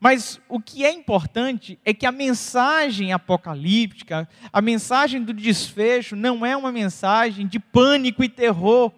Mas 0.00 0.40
o 0.48 0.60
que 0.60 0.84
é 0.84 0.92
importante 0.92 1.78
é 1.84 1.92
que 1.92 2.06
a 2.06 2.12
mensagem 2.12 3.12
apocalíptica, 3.12 4.28
a 4.52 4.62
mensagem 4.62 5.22
do 5.22 5.32
desfecho, 5.32 6.14
não 6.14 6.46
é 6.46 6.56
uma 6.56 6.70
mensagem 6.70 7.46
de 7.46 7.58
pânico 7.58 8.22
e 8.22 8.28
terror, 8.28 8.92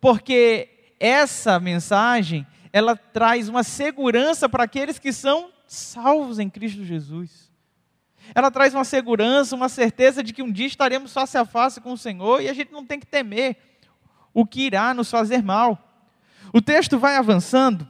porque 0.00 0.68
essa 0.98 1.60
mensagem, 1.60 2.46
ela 2.72 2.96
traz 2.96 3.48
uma 3.48 3.62
segurança 3.62 4.48
para 4.48 4.64
aqueles 4.64 4.98
que 4.98 5.12
são 5.12 5.50
salvos 5.66 6.38
em 6.38 6.48
Cristo 6.48 6.84
Jesus. 6.84 7.50
Ela 8.34 8.50
traz 8.50 8.74
uma 8.74 8.84
segurança, 8.84 9.54
uma 9.54 9.68
certeza 9.68 10.22
de 10.22 10.32
que 10.32 10.42
um 10.42 10.50
dia 10.50 10.66
estaremos 10.66 11.12
face 11.12 11.36
a 11.36 11.44
face 11.44 11.80
com 11.80 11.92
o 11.92 11.98
Senhor 11.98 12.40
e 12.40 12.48
a 12.48 12.54
gente 12.54 12.72
não 12.72 12.84
tem 12.84 12.98
que 12.98 13.06
temer 13.06 13.56
o 14.32 14.46
que 14.46 14.62
irá 14.62 14.94
nos 14.94 15.10
fazer 15.10 15.42
mal. 15.42 15.78
O 16.52 16.62
texto 16.62 16.98
vai 16.98 17.16
avançando 17.16 17.86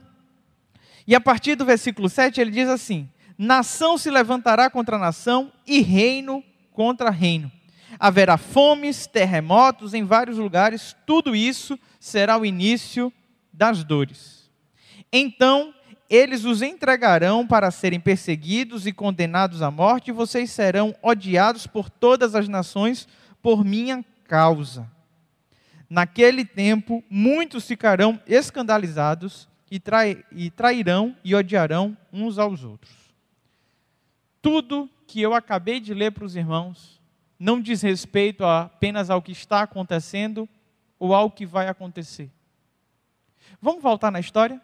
e 1.07 1.15
a 1.15 1.21
partir 1.21 1.55
do 1.55 1.65
versículo 1.65 2.09
7 2.09 2.41
ele 2.41 2.51
diz 2.51 2.67
assim: 2.67 3.09
Nação 3.37 3.97
se 3.97 4.11
levantará 4.11 4.69
contra 4.69 4.97
nação 4.97 5.51
e 5.65 5.79
reino 5.79 6.43
contra 6.73 7.09
reino. 7.09 7.51
Haverá 7.97 8.37
fomes, 8.37 9.07
terremotos 9.07 9.93
em 9.93 10.03
vários 10.03 10.37
lugares, 10.37 10.95
tudo 11.05 11.35
isso 11.35 11.79
será 11.99 12.37
o 12.37 12.45
início 12.45 13.11
das 13.53 13.83
dores. 13.83 14.51
Então 15.11 15.73
eles 16.09 16.45
os 16.45 16.61
entregarão 16.61 17.45
para 17.45 17.71
serem 17.71 17.99
perseguidos 17.99 18.85
e 18.87 18.93
condenados 18.93 19.61
à 19.61 19.69
morte, 19.69 20.09
e 20.09 20.13
vocês 20.13 20.51
serão 20.51 20.95
odiados 21.01 21.67
por 21.67 21.89
todas 21.89 22.33
as 22.33 22.47
nações 22.47 23.07
por 23.41 23.63
minha 23.63 24.05
causa. 24.25 24.89
Naquele 25.89 26.45
tempo, 26.45 27.03
muitos 27.09 27.65
ficarão 27.65 28.19
escandalizados 28.25 29.47
e, 29.69 29.79
trai, 29.79 30.23
e 30.31 30.49
trairão 30.49 31.15
e 31.23 31.35
odiarão 31.35 31.97
uns 32.11 32.37
aos 32.37 32.63
outros. 32.63 32.93
Tudo 34.41 34.89
que 35.05 35.21
eu 35.21 35.33
acabei 35.33 35.79
de 35.79 35.93
ler 35.93 36.11
para 36.11 36.25
os 36.25 36.35
irmãos 36.35 37.01
não 37.39 37.61
diz 37.61 37.81
respeito 37.81 38.43
apenas 38.43 39.09
ao 39.09 39.21
que 39.21 39.31
está 39.31 39.61
acontecendo 39.61 40.47
ou 40.99 41.13
ao 41.13 41.29
que 41.29 41.45
vai 41.45 41.67
acontecer. 41.67 42.31
Vamos 43.61 43.81
voltar 43.81 44.11
na 44.11 44.19
história? 44.19 44.61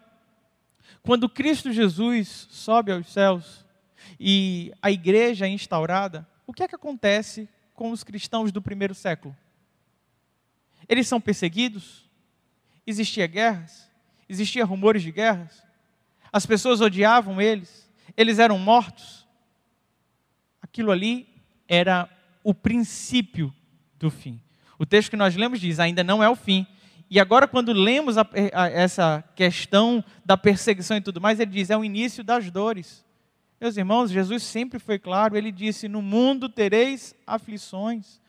Quando 1.02 1.28
Cristo 1.28 1.72
Jesus 1.72 2.48
sobe 2.50 2.92
aos 2.92 3.12
céus 3.12 3.64
e 4.18 4.72
a 4.82 4.90
igreja 4.90 5.46
é 5.46 5.48
instaurada, 5.48 6.26
o 6.46 6.52
que 6.52 6.62
é 6.62 6.68
que 6.68 6.74
acontece 6.74 7.48
com 7.74 7.90
os 7.90 8.04
cristãos 8.04 8.52
do 8.52 8.62
primeiro 8.62 8.94
século? 8.94 9.36
Eles 10.88 11.08
são 11.08 11.20
perseguidos? 11.20 12.08
Existiam 12.86 13.28
guerras? 13.28 13.90
Existiam 14.28 14.66
rumores 14.66 15.02
de 15.02 15.10
guerras? 15.10 15.62
As 16.32 16.46
pessoas 16.46 16.80
odiavam 16.80 17.40
eles? 17.40 17.88
Eles 18.16 18.38
eram 18.38 18.58
mortos? 18.58 19.26
Aquilo 20.60 20.90
ali 20.90 21.28
era 21.68 22.08
o 22.42 22.52
princípio 22.52 23.54
do 23.98 24.10
fim. 24.10 24.40
O 24.78 24.84
texto 24.84 25.10
que 25.10 25.16
nós 25.16 25.36
lemos 25.36 25.60
diz: 25.60 25.78
ainda 25.78 26.02
não 26.02 26.22
é 26.22 26.28
o 26.28 26.36
fim. 26.36 26.66
E 27.10 27.20
agora, 27.20 27.46
quando 27.46 27.72
lemos 27.72 28.18
a, 28.18 28.26
a, 28.52 28.68
essa 28.68 29.22
questão 29.36 30.04
da 30.24 30.36
perseguição 30.36 30.96
e 30.96 31.00
tudo 31.00 31.20
mais, 31.20 31.38
ele 31.38 31.50
diz: 31.50 31.70
é 31.70 31.76
o 31.76 31.84
início 31.84 32.24
das 32.24 32.50
dores. 32.50 33.04
Meus 33.60 33.76
irmãos, 33.76 34.10
Jesus 34.10 34.42
sempre 34.42 34.78
foi 34.78 34.98
claro, 34.98 35.36
ele 35.36 35.52
disse: 35.52 35.88
No 35.88 36.02
mundo 36.02 36.48
tereis 36.48 37.14
aflições. 37.26 38.20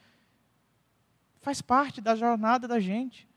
Faz 1.42 1.62
parte 1.62 2.02
da 2.02 2.16
jornada 2.16 2.68
da 2.68 2.80
gente. 2.80 3.28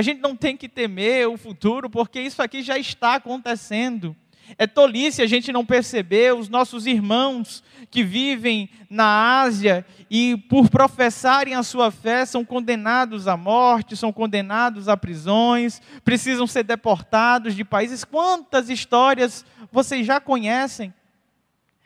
A 0.00 0.02
gente 0.02 0.22
não 0.22 0.34
tem 0.34 0.56
que 0.56 0.66
temer 0.66 1.28
o 1.28 1.36
futuro, 1.36 1.90
porque 1.90 2.22
isso 2.22 2.40
aqui 2.40 2.62
já 2.62 2.78
está 2.78 3.16
acontecendo. 3.16 4.16
É 4.56 4.66
tolice 4.66 5.20
a 5.20 5.26
gente 5.26 5.52
não 5.52 5.62
perceber 5.62 6.34
os 6.34 6.48
nossos 6.48 6.86
irmãos 6.86 7.62
que 7.90 8.02
vivem 8.02 8.70
na 8.88 9.42
Ásia 9.42 9.84
e, 10.10 10.38
por 10.48 10.70
professarem 10.70 11.54
a 11.54 11.62
sua 11.62 11.90
fé, 11.90 12.24
são 12.24 12.46
condenados 12.46 13.28
à 13.28 13.36
morte, 13.36 13.94
são 13.94 14.10
condenados 14.10 14.88
a 14.88 14.96
prisões, 14.96 15.82
precisam 16.02 16.46
ser 16.46 16.62
deportados 16.62 17.54
de 17.54 17.62
países. 17.62 18.02
Quantas 18.02 18.70
histórias 18.70 19.44
vocês 19.70 20.06
já 20.06 20.18
conhecem? 20.18 20.94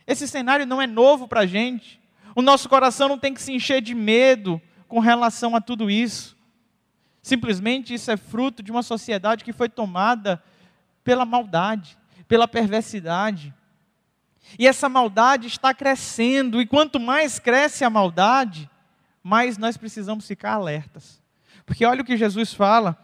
Esse 0.07 0.29
cenário 0.29 0.67
não 0.67 0.81
é 0.81 0.87
novo 0.87 1.27
para 1.27 1.41
a 1.41 1.47
gente. 1.47 2.01
O 2.37 2.43
nosso 2.43 2.69
coração 2.69 3.09
não 3.09 3.19
tem 3.19 3.35
que 3.35 3.43
se 3.43 3.53
encher 3.53 3.83
de 3.83 3.93
medo 3.93 4.63
com 4.87 5.01
relação 5.01 5.57
a 5.57 5.61
tudo 5.61 5.91
isso. 5.91 6.34
Simplesmente 7.25 7.95
isso 7.95 8.11
é 8.11 8.19
fruto 8.19 8.63
de 8.63 8.71
uma 8.71 8.83
sociedade 8.83 9.45
que 9.45 9.53
foi 9.55 9.67
tomada 9.67 10.45
pela 11.03 11.25
maldade, 11.25 11.97
pela 12.29 12.47
perversidade. 12.47 13.55
E 14.59 14.69
essa 14.69 14.91
maldade 14.91 15.47
está 15.47 15.73
crescendo, 15.73 16.61
e 16.61 16.67
quanto 16.67 17.01
mais 17.01 17.39
cresce 17.39 17.83
a 17.83 17.89
maldade, 17.89 18.69
mais 19.23 19.57
nós 19.57 19.75
precisamos 19.75 20.27
ficar 20.27 20.53
alertas. 20.53 21.19
Porque 21.65 21.87
olha 21.87 22.03
o 22.03 22.05
que 22.05 22.15
Jesus 22.19 22.53
fala 22.53 22.95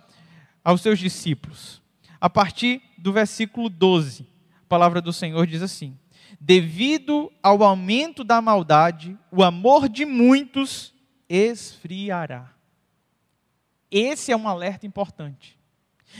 aos 0.62 0.82
seus 0.82 0.98
discípulos. 0.98 1.80
A 2.20 2.28
partir 2.28 2.82
do 2.98 3.14
versículo 3.14 3.70
12, 3.70 4.26
a 4.64 4.68
palavra 4.68 5.00
do 5.00 5.14
Senhor 5.14 5.46
diz 5.46 5.62
assim: 5.62 5.98
Devido 6.38 7.32
ao 7.42 7.62
aumento 7.62 8.22
da 8.22 8.42
maldade, 8.42 9.16
o 9.32 9.42
amor 9.42 9.88
de 9.88 10.04
muitos 10.04 10.92
esfriará. 11.26 12.59
Esse 13.90 14.30
é 14.30 14.36
um 14.36 14.46
alerta 14.46 14.86
importante. 14.86 15.58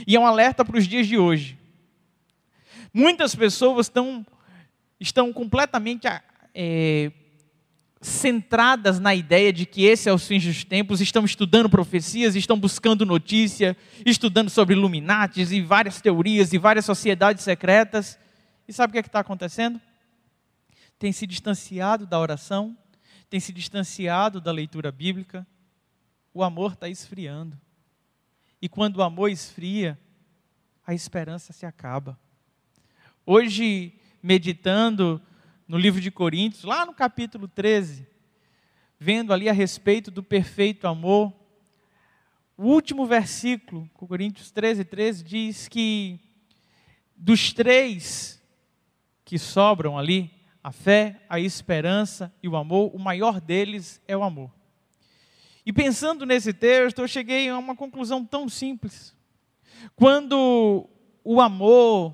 E 0.07 0.17
é 0.17 0.21
um 0.21 0.27
alerta 0.27 0.65
para 0.65 0.77
os 0.77 0.87
dias 0.87 1.07
de 1.07 1.19
hoje. 1.19 1.59
Muitas 2.93 3.35
pessoas 3.35 3.87
estão, 3.87 4.27
estão 4.99 5.33
completamente 5.33 6.07
é, 6.55 7.13
centradas 8.01 8.99
na 8.99 9.15
ideia 9.15 9.53
de 9.53 9.67
que 9.67 9.85
esse 9.85 10.09
é 10.09 10.13
os 10.13 10.27
fins 10.27 10.45
dos 10.45 10.65
tempos, 10.65 11.01
estão 11.01 11.25
estudando 11.25 11.69
profecias, 11.69 12.35
estão 12.35 12.59
buscando 12.59 13.05
notícia, 13.05 13.77
estudando 14.07 14.49
sobre 14.49 14.75
Illuminatis 14.75 15.53
e 15.53 15.61
várias 15.61 16.01
teorias 16.01 16.53
e 16.53 16.59
várias 16.59 16.85
sociedades 16.85 17.45
secretas. 17.45 18.19
E 18.67 18.73
sabe 18.73 18.91
o 18.91 18.93
que 18.93 18.99
é 18.99 19.01
está 19.03 19.21
acontecendo? 19.21 19.81
Tem 20.99 21.13
se 21.13 21.27
distanciado 21.27 22.07
da 22.07 22.19
oração, 22.19 22.77
tem 23.29 23.39
se 23.39 23.53
distanciado 23.53 24.41
da 24.41 24.51
leitura 24.51 24.91
bíblica, 24.91 25.47
o 26.33 26.43
amor 26.43 26.73
está 26.73 26.89
esfriando. 26.89 27.59
E 28.61 28.69
quando 28.69 28.97
o 28.97 29.03
amor 29.03 29.31
esfria, 29.31 29.99
a 30.87 30.95
esperança 30.95 31.53
se 31.53 31.67
acaba. 31.67 32.19
Hoje, 33.25 33.95
meditando 34.23 35.21
no 35.67 35.79
livro 35.79 36.01
de 36.01 36.11
Coríntios, 36.11 36.65
lá 36.65 36.85
no 36.85 36.93
capítulo 36.93 37.47
13, 37.47 38.07
vendo 38.99 39.33
ali 39.33 39.49
a 39.49 39.53
respeito 39.53 40.11
do 40.11 40.23
perfeito 40.23 40.87
amor, 40.87 41.33
o 42.57 42.65
último 42.65 43.07
versículo, 43.07 43.89
Coríntios 43.95 44.51
13, 44.51 44.85
13, 44.85 45.25
diz 45.25 45.69
que 45.69 46.21
dos 47.17 47.53
três 47.53 48.43
que 49.25 49.39
sobram 49.39 49.97
ali, 49.99 50.31
a 50.63 50.71
fé, 50.71 51.23
a 51.29 51.41
esperança 51.41 52.35
e 52.43 52.49
o 52.49 52.57
amor, 52.57 52.95
o 52.95 52.99
maior 52.99 53.41
deles 53.41 54.03
é 54.07 54.15
o 54.17 54.23
amor. 54.23 54.60
E 55.71 55.73
pensando 55.73 56.27
nesse 56.27 56.53
texto, 56.53 56.99
eu 56.99 57.07
cheguei 57.07 57.49
a 57.49 57.57
uma 57.57 57.77
conclusão 57.77 58.25
tão 58.25 58.49
simples. 58.49 59.17
Quando 59.95 60.91
o 61.23 61.41
amor 61.41 62.13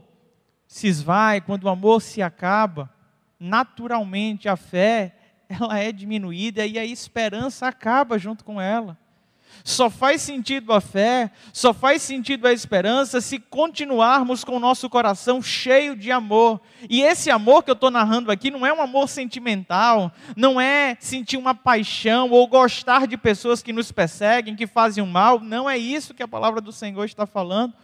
se 0.67 0.87
esvai, 0.87 1.41
quando 1.41 1.65
o 1.65 1.71
amor 1.71 2.03
se 2.03 2.21
acaba, 2.21 2.93
naturalmente 3.41 4.47
a 4.47 4.57
fé 4.57 5.17
ela 5.49 5.79
é 5.79 5.91
diminuída 5.91 6.67
e 6.67 6.79
a 6.79 6.85
esperança 6.85 7.67
acaba 7.67 8.19
junto 8.19 8.45
com 8.45 8.61
ela. 8.61 8.99
Só 9.65 9.91
faz 9.91 10.23
sentido 10.23 10.73
a 10.73 10.81
fé, 10.81 11.31
só 11.53 11.73
faz 11.73 12.03
sentido 12.03 12.47
a 12.47 12.53
esperança 12.53 13.21
se 13.21 13.39
continuarmos 13.39 14.45
com 14.45 14.57
o 14.57 14.61
nosso 14.61 14.89
coração 14.89 15.43
cheio 15.43 15.97
de 15.97 16.11
amor. 16.11 16.61
E 16.89 17.03
esse 17.03 17.31
amor 17.31 17.63
que 17.63 17.71
eu 17.71 17.75
estou 17.75 17.91
narrando 17.91 18.31
aqui 18.31 18.51
não 18.51 18.65
é 18.65 18.73
um 18.73 18.81
amor 18.81 19.09
sentimental, 19.09 20.13
não 20.37 20.61
é 20.61 20.97
sentir 21.01 21.37
uma 21.37 21.55
paixão 21.55 22.31
ou 22.31 22.47
gostar 22.47 23.07
de 23.07 23.17
pessoas 23.17 23.63
que 23.63 23.73
nos 23.73 23.91
perseguem, 23.93 24.57
que 24.57 24.67
fazem 24.67 25.03
o 25.03 25.07
mal. 25.07 25.41
Não 25.41 25.69
é 25.69 25.77
isso 25.77 26.15
que 26.15 26.23
a 26.23 26.29
palavra 26.29 26.61
do 26.61 26.73
Senhor 26.73 27.05
está 27.05 27.27
falando 27.27 27.75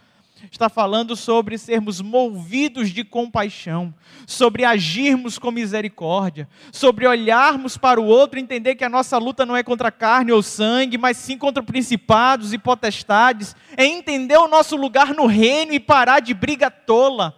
está 0.50 0.68
falando 0.68 1.14
sobre 1.14 1.56
sermos 1.56 2.00
movidos 2.00 2.90
de 2.90 3.04
compaixão, 3.04 3.94
sobre 4.26 4.64
agirmos 4.64 5.38
com 5.38 5.50
misericórdia, 5.50 6.48
sobre 6.72 7.06
olharmos 7.06 7.76
para 7.76 8.00
o 8.00 8.04
outro 8.04 8.38
e 8.38 8.42
entender 8.42 8.74
que 8.74 8.84
a 8.84 8.88
nossa 8.88 9.18
luta 9.18 9.46
não 9.46 9.56
é 9.56 9.62
contra 9.62 9.90
carne 9.90 10.32
ou 10.32 10.42
sangue, 10.42 10.98
mas 10.98 11.16
sim 11.16 11.38
contra 11.38 11.62
principados 11.62 12.52
e 12.52 12.58
potestades, 12.58 13.54
é 13.76 13.84
entender 13.84 14.36
o 14.36 14.48
nosso 14.48 14.76
lugar 14.76 15.14
no 15.14 15.26
reino 15.26 15.72
e 15.72 15.80
parar 15.80 16.20
de 16.20 16.34
briga 16.34 16.70
tola. 16.70 17.36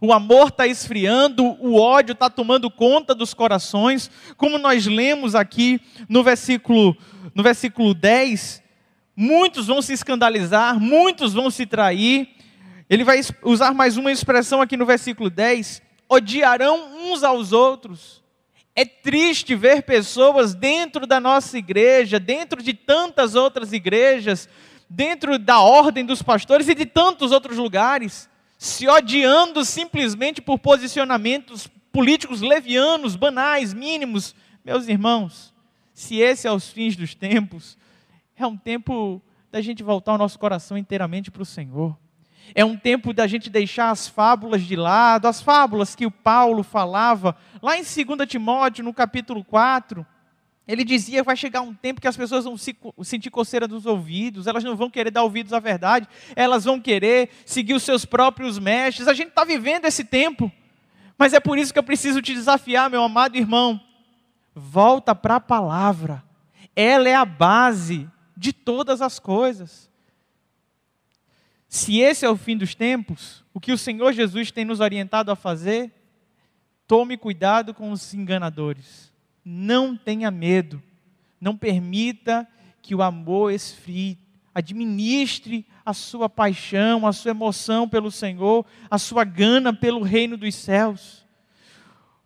O 0.00 0.12
amor 0.12 0.48
está 0.48 0.66
esfriando, 0.66 1.44
o 1.44 1.80
ódio 1.80 2.12
está 2.12 2.28
tomando 2.28 2.70
conta 2.70 3.14
dos 3.14 3.32
corações, 3.32 4.10
como 4.36 4.58
nós 4.58 4.86
lemos 4.86 5.34
aqui 5.34 5.80
no 6.08 6.22
versículo, 6.22 6.96
no 7.34 7.42
versículo 7.42 7.94
10 7.94 8.67
muitos 9.18 9.66
vão 9.66 9.82
se 9.82 9.92
escandalizar, 9.92 10.78
muitos 10.78 11.34
vão 11.34 11.50
se 11.50 11.66
trair. 11.66 12.28
Ele 12.88 13.02
vai 13.02 13.20
usar 13.42 13.74
mais 13.74 13.96
uma 13.96 14.12
expressão 14.12 14.62
aqui 14.62 14.76
no 14.76 14.86
versículo 14.86 15.28
10: 15.28 15.82
odiarão 16.08 17.10
uns 17.10 17.24
aos 17.24 17.52
outros. 17.52 18.22
É 18.76 18.84
triste 18.84 19.56
ver 19.56 19.82
pessoas 19.82 20.54
dentro 20.54 21.04
da 21.04 21.18
nossa 21.18 21.58
igreja, 21.58 22.20
dentro 22.20 22.62
de 22.62 22.72
tantas 22.72 23.34
outras 23.34 23.72
igrejas, 23.72 24.48
dentro 24.88 25.36
da 25.36 25.58
ordem 25.58 26.06
dos 26.06 26.22
pastores 26.22 26.68
e 26.68 26.74
de 26.76 26.86
tantos 26.86 27.32
outros 27.32 27.58
lugares, 27.58 28.30
se 28.56 28.86
odiando 28.88 29.64
simplesmente 29.64 30.40
por 30.40 30.60
posicionamentos 30.60 31.66
políticos 31.90 32.40
levianos, 32.40 33.16
banais, 33.16 33.74
mínimos. 33.74 34.32
Meus 34.64 34.86
irmãos, 34.86 35.52
se 35.92 36.20
esse 36.20 36.46
é 36.46 36.52
os 36.52 36.68
fins 36.68 36.94
dos 36.94 37.16
tempos, 37.16 37.76
é 38.38 38.46
um 38.46 38.56
tempo 38.56 39.22
da 39.50 39.60
gente 39.60 39.82
voltar 39.82 40.14
o 40.14 40.18
nosso 40.18 40.38
coração 40.38 40.76
inteiramente 40.76 41.30
para 41.30 41.42
o 41.42 41.46
Senhor. 41.46 41.96
É 42.54 42.64
um 42.64 42.76
tempo 42.76 43.12
da 43.12 43.26
gente 43.26 43.50
deixar 43.50 43.90
as 43.90 44.08
fábulas 44.08 44.62
de 44.62 44.76
lado, 44.76 45.26
as 45.26 45.42
fábulas 45.42 45.94
que 45.94 46.06
o 46.06 46.10
Paulo 46.10 46.62
falava 46.62 47.36
lá 47.60 47.76
em 47.76 47.82
2 47.82 48.28
Timóteo, 48.28 48.84
no 48.84 48.94
capítulo 48.94 49.44
4. 49.44 50.06
Ele 50.66 50.84
dizia 50.84 51.22
vai 51.22 51.36
chegar 51.36 51.62
um 51.62 51.74
tempo 51.74 52.00
que 52.00 52.08
as 52.08 52.16
pessoas 52.16 52.44
vão 52.44 52.56
se, 52.56 52.76
sentir 53.02 53.30
coceira 53.30 53.66
dos 53.66 53.86
ouvidos, 53.86 54.46
elas 54.46 54.64
não 54.64 54.76
vão 54.76 54.90
querer 54.90 55.10
dar 55.10 55.22
ouvidos 55.22 55.52
à 55.52 55.58
verdade, 55.58 56.06
elas 56.36 56.64
vão 56.64 56.80
querer 56.80 57.30
seguir 57.44 57.74
os 57.74 57.82
seus 57.82 58.04
próprios 58.04 58.58
mestres. 58.58 59.08
A 59.08 59.14
gente 59.14 59.28
está 59.28 59.44
vivendo 59.44 59.86
esse 59.86 60.04
tempo, 60.04 60.52
mas 61.16 61.32
é 61.32 61.40
por 61.40 61.58
isso 61.58 61.72
que 61.72 61.78
eu 61.78 61.82
preciso 61.82 62.20
te 62.20 62.34
desafiar, 62.34 62.90
meu 62.90 63.02
amado 63.02 63.36
irmão. 63.36 63.80
Volta 64.54 65.14
para 65.14 65.36
a 65.36 65.40
palavra, 65.40 66.22
ela 66.74 67.08
é 67.08 67.14
a 67.14 67.24
base 67.24 68.08
de 68.38 68.52
todas 68.52 69.02
as 69.02 69.18
coisas. 69.18 69.90
Se 71.68 71.98
esse 71.98 72.24
é 72.24 72.30
o 72.30 72.36
fim 72.36 72.56
dos 72.56 72.74
tempos, 72.74 73.44
o 73.52 73.60
que 73.60 73.72
o 73.72 73.78
Senhor 73.78 74.12
Jesus 74.12 74.52
tem 74.52 74.64
nos 74.64 74.78
orientado 74.78 75.32
a 75.32 75.36
fazer, 75.36 75.92
tome 76.86 77.16
cuidado 77.16 77.74
com 77.74 77.90
os 77.90 78.14
enganadores. 78.14 79.12
Não 79.44 79.96
tenha 79.96 80.30
medo. 80.30 80.80
Não 81.40 81.56
permita 81.56 82.48
que 82.80 82.94
o 82.94 83.02
amor 83.02 83.52
esfrie. 83.52 84.16
Administre 84.54 85.66
a 85.84 85.92
sua 85.92 86.28
paixão, 86.28 87.06
a 87.06 87.12
sua 87.12 87.32
emoção 87.32 87.88
pelo 87.88 88.10
Senhor, 88.10 88.64
a 88.90 88.98
sua 88.98 89.24
gana 89.24 89.72
pelo 89.72 90.02
reino 90.02 90.36
dos 90.36 90.54
céus. 90.54 91.26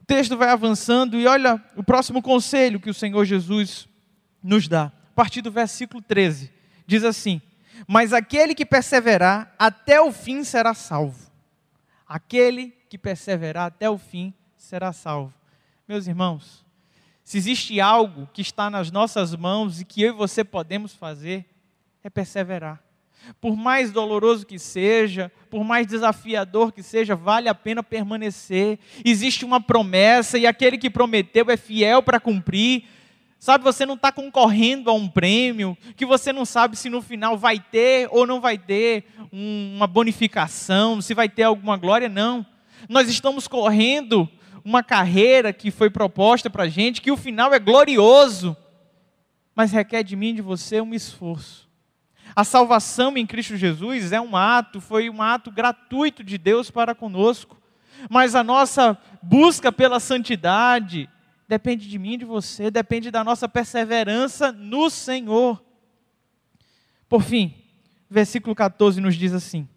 O 0.00 0.04
texto 0.06 0.36
vai 0.36 0.50
avançando 0.50 1.18
e 1.18 1.26
olha 1.26 1.62
o 1.76 1.82
próximo 1.82 2.22
conselho 2.22 2.80
que 2.80 2.90
o 2.90 2.94
Senhor 2.94 3.24
Jesus 3.24 3.88
nos 4.42 4.68
dá 4.68 4.92
a 5.12 5.14
partir 5.14 5.42
do 5.42 5.50
versículo 5.50 6.02
13. 6.02 6.50
Diz 6.86 7.04
assim: 7.04 7.40
Mas 7.86 8.14
aquele 8.14 8.54
que 8.54 8.64
perseverar 8.64 9.54
até 9.58 10.00
o 10.00 10.10
fim 10.10 10.42
será 10.42 10.72
salvo. 10.72 11.30
Aquele 12.08 12.74
que 12.88 12.96
perseverar 12.96 13.66
até 13.66 13.88
o 13.90 13.98
fim 13.98 14.32
será 14.56 14.92
salvo. 14.92 15.34
Meus 15.86 16.06
irmãos, 16.06 16.64
se 17.22 17.36
existe 17.36 17.78
algo 17.78 18.26
que 18.32 18.40
está 18.40 18.70
nas 18.70 18.90
nossas 18.90 19.36
mãos 19.36 19.80
e 19.80 19.84
que 19.84 20.02
eu 20.02 20.14
e 20.14 20.16
você 20.16 20.42
podemos 20.42 20.94
fazer, 20.94 21.44
é 22.02 22.08
perseverar. 22.08 22.82
Por 23.40 23.54
mais 23.54 23.92
doloroso 23.92 24.46
que 24.46 24.58
seja, 24.58 25.30
por 25.50 25.62
mais 25.62 25.86
desafiador 25.86 26.72
que 26.72 26.82
seja, 26.82 27.14
vale 27.14 27.48
a 27.48 27.54
pena 27.54 27.82
permanecer. 27.82 28.78
Existe 29.04 29.44
uma 29.44 29.60
promessa 29.60 30.38
e 30.38 30.46
aquele 30.46 30.78
que 30.78 30.90
prometeu 30.90 31.50
é 31.50 31.56
fiel 31.56 32.02
para 32.02 32.18
cumprir. 32.18 32.84
Sabe, 33.42 33.64
você 33.64 33.84
não 33.84 33.94
está 33.94 34.12
concorrendo 34.12 34.88
a 34.88 34.92
um 34.92 35.08
prêmio, 35.08 35.76
que 35.96 36.06
você 36.06 36.32
não 36.32 36.44
sabe 36.44 36.76
se 36.76 36.88
no 36.88 37.02
final 37.02 37.36
vai 37.36 37.58
ter 37.58 38.08
ou 38.12 38.24
não 38.24 38.40
vai 38.40 38.56
ter 38.56 39.04
uma 39.32 39.88
bonificação, 39.88 41.02
se 41.02 41.12
vai 41.12 41.28
ter 41.28 41.42
alguma 41.42 41.76
glória, 41.76 42.08
não. 42.08 42.46
Nós 42.88 43.08
estamos 43.08 43.48
correndo 43.48 44.28
uma 44.64 44.80
carreira 44.80 45.52
que 45.52 45.72
foi 45.72 45.90
proposta 45.90 46.48
para 46.48 46.62
a 46.62 46.68
gente, 46.68 47.00
que 47.00 47.10
o 47.10 47.16
final 47.16 47.52
é 47.52 47.58
glorioso, 47.58 48.56
mas 49.56 49.72
requer 49.72 50.04
de 50.04 50.14
mim 50.14 50.28
e 50.28 50.34
de 50.34 50.40
você 50.40 50.80
um 50.80 50.94
esforço. 50.94 51.68
A 52.36 52.44
salvação 52.44 53.18
em 53.18 53.26
Cristo 53.26 53.56
Jesus 53.56 54.12
é 54.12 54.20
um 54.20 54.36
ato, 54.36 54.80
foi 54.80 55.10
um 55.10 55.20
ato 55.20 55.50
gratuito 55.50 56.22
de 56.22 56.38
Deus 56.38 56.70
para 56.70 56.94
conosco, 56.94 57.60
mas 58.08 58.36
a 58.36 58.44
nossa 58.44 58.96
busca 59.20 59.72
pela 59.72 59.98
santidade, 59.98 61.10
depende 61.52 61.86
de 61.86 61.98
mim 61.98 62.16
de 62.16 62.24
você, 62.24 62.70
depende 62.70 63.10
da 63.10 63.22
nossa 63.22 63.46
perseverança 63.46 64.50
no 64.50 64.88
Senhor. 64.88 65.62
Por 67.06 67.22
fim, 67.22 67.54
versículo 68.08 68.54
14 68.54 69.02
nos 69.02 69.16
diz 69.16 69.34
assim: 69.34 69.68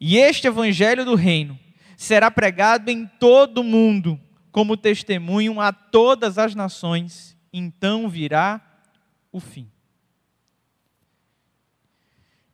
E 0.00 0.16
este 0.16 0.46
evangelho 0.46 1.04
do 1.04 1.14
reino 1.14 1.58
será 1.94 2.30
pregado 2.30 2.88
em 2.90 3.06
todo 3.06 3.58
o 3.58 3.64
mundo, 3.64 4.18
como 4.50 4.78
testemunho 4.78 5.60
a 5.60 5.74
todas 5.74 6.38
as 6.38 6.54
nações, 6.54 7.36
então 7.52 8.08
virá 8.08 8.58
o 9.30 9.40
fim. 9.40 9.70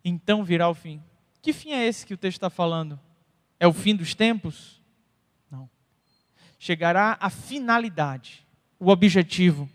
Então 0.05 0.43
virá 0.43 0.69
o 0.69 0.75
fim. 0.75 1.01
Que 1.41 1.53
fim 1.53 1.71
é 1.71 1.87
esse 1.87 2.05
que 2.05 2.15
o 2.15 2.19
texto 2.19 2.39
está 2.39 2.51
falando? 2.51 2.99
É 3.61 3.67
o 3.69 3.73
fim 3.73 3.95
dos 3.95 4.13
tempos? 4.13 4.83
Chegará 6.65 7.19
à 7.21 7.29
finalidade, 7.29 8.43
o 8.81 8.89
objetivo. 8.89 9.69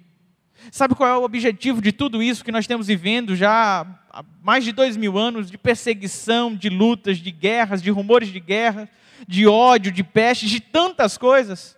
Sabe 0.72 0.96
qual 0.96 1.08
é 1.08 1.16
o 1.16 1.24
objetivo 1.24 1.84
de 1.84 1.92
tudo 1.92 2.20
isso 2.20 2.44
que 2.44 2.52
nós 2.52 2.66
temos 2.66 2.88
vivendo 2.88 3.36
já 3.36 3.86
há 4.10 4.26
mais 4.42 4.64
de 4.64 4.72
dois 4.72 4.98
mil 4.98 5.16
anos 5.16 5.52
de 5.52 5.58
perseguição, 5.58 6.56
de 6.56 6.68
lutas, 6.68 7.20
de 7.20 7.30
guerras, 7.30 7.84
de 7.84 7.92
rumores 7.92 8.30
de 8.30 8.40
guerra, 8.40 8.90
de 9.28 9.46
ódio, 9.46 9.92
de 9.92 10.04
peste, 10.04 10.48
de 10.48 10.60
tantas 10.60 11.16
coisas? 11.16 11.78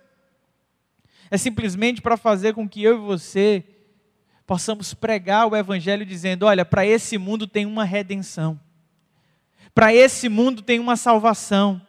É 1.30 1.36
simplesmente 1.36 2.00
para 2.00 2.16
fazer 2.16 2.54
com 2.54 2.66
que 2.66 2.82
eu 2.82 2.96
e 2.96 3.06
você 3.06 3.62
possamos 4.46 4.94
pregar 4.94 5.46
o 5.46 5.54
Evangelho 5.54 6.06
dizendo: 6.06 6.46
olha, 6.46 6.64
para 6.64 6.86
esse 6.86 7.18
mundo 7.18 7.46
tem 7.46 7.66
uma 7.66 7.84
redenção, 7.84 8.58
para 9.74 9.94
esse 9.94 10.30
mundo 10.30 10.62
tem 10.62 10.80
uma 10.80 10.96
salvação. 10.96 11.82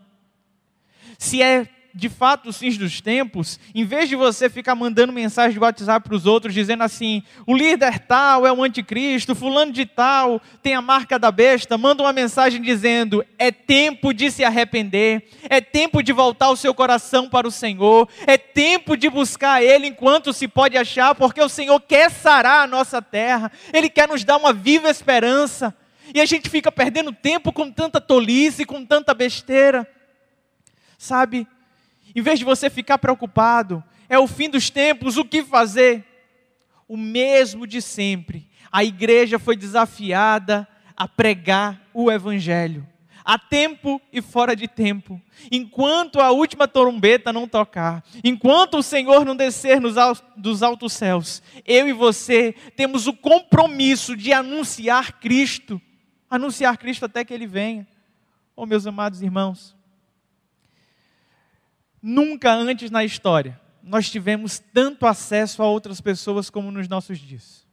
Se 1.18 1.42
é 1.42 1.70
de 1.94 2.10
fato 2.10 2.50
os 2.50 2.58
fins 2.58 2.78
dos 2.78 3.02
tempos, 3.02 3.60
em 3.74 3.86
vez 3.86 4.10
de 4.10 4.16
você 4.16 4.50
ficar 4.50 4.74
mandando 4.74 5.14
mensagem 5.14 5.54
de 5.54 5.60
WhatsApp 5.60 6.08
para 6.08 6.16
os 6.16 6.26
outros 6.26 6.54
dizendo 6.54 6.84
assim: 6.84 7.24
o 7.46 7.56
líder 7.56 8.00
tal 8.00 8.48
é 8.48 8.52
o 8.52 8.64
anticristo, 8.64 9.36
fulano 9.36 9.72
de 9.72 9.86
tal 9.86 10.42
tem 10.62 10.74
a 10.74 10.82
marca 10.82 11.20
da 11.20 11.32
besta, 11.32 11.78
manda 11.78 12.02
uma 12.02 12.14
mensagem 12.14 12.62
dizendo: 12.62 13.24
é 13.38 13.52
tempo 13.52 14.14
de 14.14 14.32
se 14.32 14.44
arrepender, 14.44 15.28
é 15.50 15.62
tempo 15.62 16.02
de 16.02 16.12
voltar 16.12 16.50
o 16.50 16.56
seu 16.56 16.74
coração 16.74 17.30
para 17.30 17.48
o 17.48 17.52
Senhor, 17.52 18.10
é 18.26 18.38
tempo 18.38 18.98
de 18.98 19.10
buscar 19.10 19.64
Ele 19.64 19.88
enquanto 19.88 20.34
se 20.34 20.48
pode 20.48 20.78
achar, 20.78 21.14
porque 21.14 21.42
o 21.42 21.50
Senhor 21.50 21.80
quer 21.80 22.10
sarar 22.10 22.64
a 22.64 22.68
nossa 22.68 23.02
terra, 23.02 23.52
Ele 23.72 23.90
quer 23.90 24.08
nos 24.08 24.24
dar 24.24 24.38
uma 24.38 24.52
viva 24.52 24.90
esperança, 24.90 25.76
e 26.14 26.20
a 26.20 26.26
gente 26.26 26.50
fica 26.50 26.72
perdendo 26.72 27.12
tempo 27.12 27.54
com 27.54 27.72
tanta 27.72 28.02
tolice, 28.02 28.66
com 28.66 28.84
tanta 28.84 29.14
besteira. 29.14 29.88
Sabe, 30.98 31.46
em 32.16 32.22
vez 32.22 32.40
de 32.40 32.46
você 32.46 32.70
ficar 32.70 32.98
preocupado, 32.98 33.84
é 34.08 34.20
o 34.20 34.28
fim 34.28 34.50
dos 34.50 34.70
tempos, 34.70 35.18
o 35.18 35.26
que 35.26 35.44
fazer? 35.44 36.06
O 36.88 36.96
mesmo 36.96 37.66
de 37.66 37.82
sempre. 37.82 38.50
A 38.72 38.84
igreja 38.84 39.40
foi 39.40 39.56
desafiada 39.56 40.68
a 40.96 41.08
pregar 41.08 41.82
o 41.94 42.12
evangelho, 42.12 42.88
a 43.26 43.38
tempo 43.38 44.02
e 44.12 44.22
fora 44.22 44.56
de 44.56 44.68
tempo. 44.68 45.22
Enquanto 45.52 46.20
a 46.20 46.32
última 46.32 46.68
trombeta 46.68 47.34
não 47.34 47.48
tocar, 47.48 48.04
enquanto 48.24 48.78
o 48.78 48.84
Senhor 48.84 49.26
não 49.26 49.36
descer 49.36 49.80
dos 50.38 50.64
altos 50.64 50.94
céus, 50.94 51.42
eu 51.66 51.88
e 51.88 51.94
você 51.94 52.54
temos 52.76 53.08
o 53.08 53.14
compromisso 53.14 54.16
de 54.16 54.34
anunciar 54.34 55.20
Cristo, 55.20 55.82
anunciar 56.30 56.78
Cristo 56.78 57.06
até 57.06 57.24
que 57.24 57.34
ele 57.34 57.48
venha. 57.48 57.88
Oh, 58.56 58.66
meus 58.66 58.86
amados 58.86 59.22
irmãos, 59.22 59.76
Nunca 62.06 62.54
antes 62.54 62.92
na 62.92 63.06
história 63.06 63.58
nós 63.82 64.10
tivemos 64.10 64.60
tanto 64.74 65.06
acesso 65.06 65.64
a 65.64 65.68
outras 65.68 66.02
pessoas 66.02 66.50
como 66.50 66.70
nos 66.70 66.88
nossos 66.90 67.18
dias. 67.18 67.66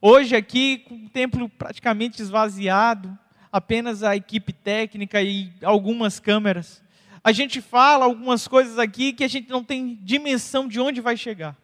Hoje, 0.00 0.34
aqui, 0.34 0.78
com 0.78 0.94
o 0.94 1.08
templo 1.10 1.46
praticamente 1.48 2.22
esvaziado, 2.22 3.18
apenas 3.52 4.02
a 4.02 4.16
equipe 4.16 4.52
técnica 4.52 5.20
e 5.20 5.52
algumas 5.62 6.18
câmeras, 6.18 6.82
a 7.22 7.32
gente 7.32 7.60
fala 7.60 8.06
algumas 8.06 8.48
coisas 8.48 8.78
aqui 8.78 9.12
que 9.12 9.24
a 9.24 9.28
gente 9.28 9.50
não 9.50 9.62
tem 9.62 9.98
dimensão 10.02 10.66
de 10.66 10.80
onde 10.80 11.02
vai 11.02 11.16
chegar. 11.16 11.54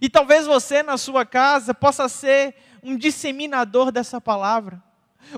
E 0.00 0.08
talvez 0.08 0.46
você, 0.46 0.82
na 0.82 0.96
sua 0.96 1.24
casa, 1.24 1.72
possa 1.72 2.08
ser 2.08 2.56
um 2.82 2.96
disseminador 2.96 3.92
dessa 3.92 4.20
palavra. 4.20 4.82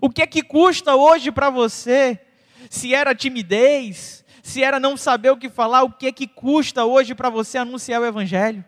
O 0.01 0.09
que 0.09 0.23
é 0.23 0.27
que 0.27 0.43
custa 0.43 0.95
hoje 0.95 1.31
para 1.31 1.51
você? 1.51 2.19
Se 2.71 2.95
era 2.95 3.15
timidez, 3.15 4.24
se 4.45 4.63
era 4.63 4.79
não 4.79 4.95
saber 4.95 5.31
o 5.31 5.39
que 5.39 5.49
falar, 5.49 5.85
o 5.85 5.91
que 5.91 6.07
é 6.07 6.13
que 6.13 6.27
custa 6.27 6.85
hoje 6.85 7.15
para 7.15 7.31
você 7.31 7.57
anunciar 7.57 8.03
o 8.03 8.05
Evangelho? 8.05 8.63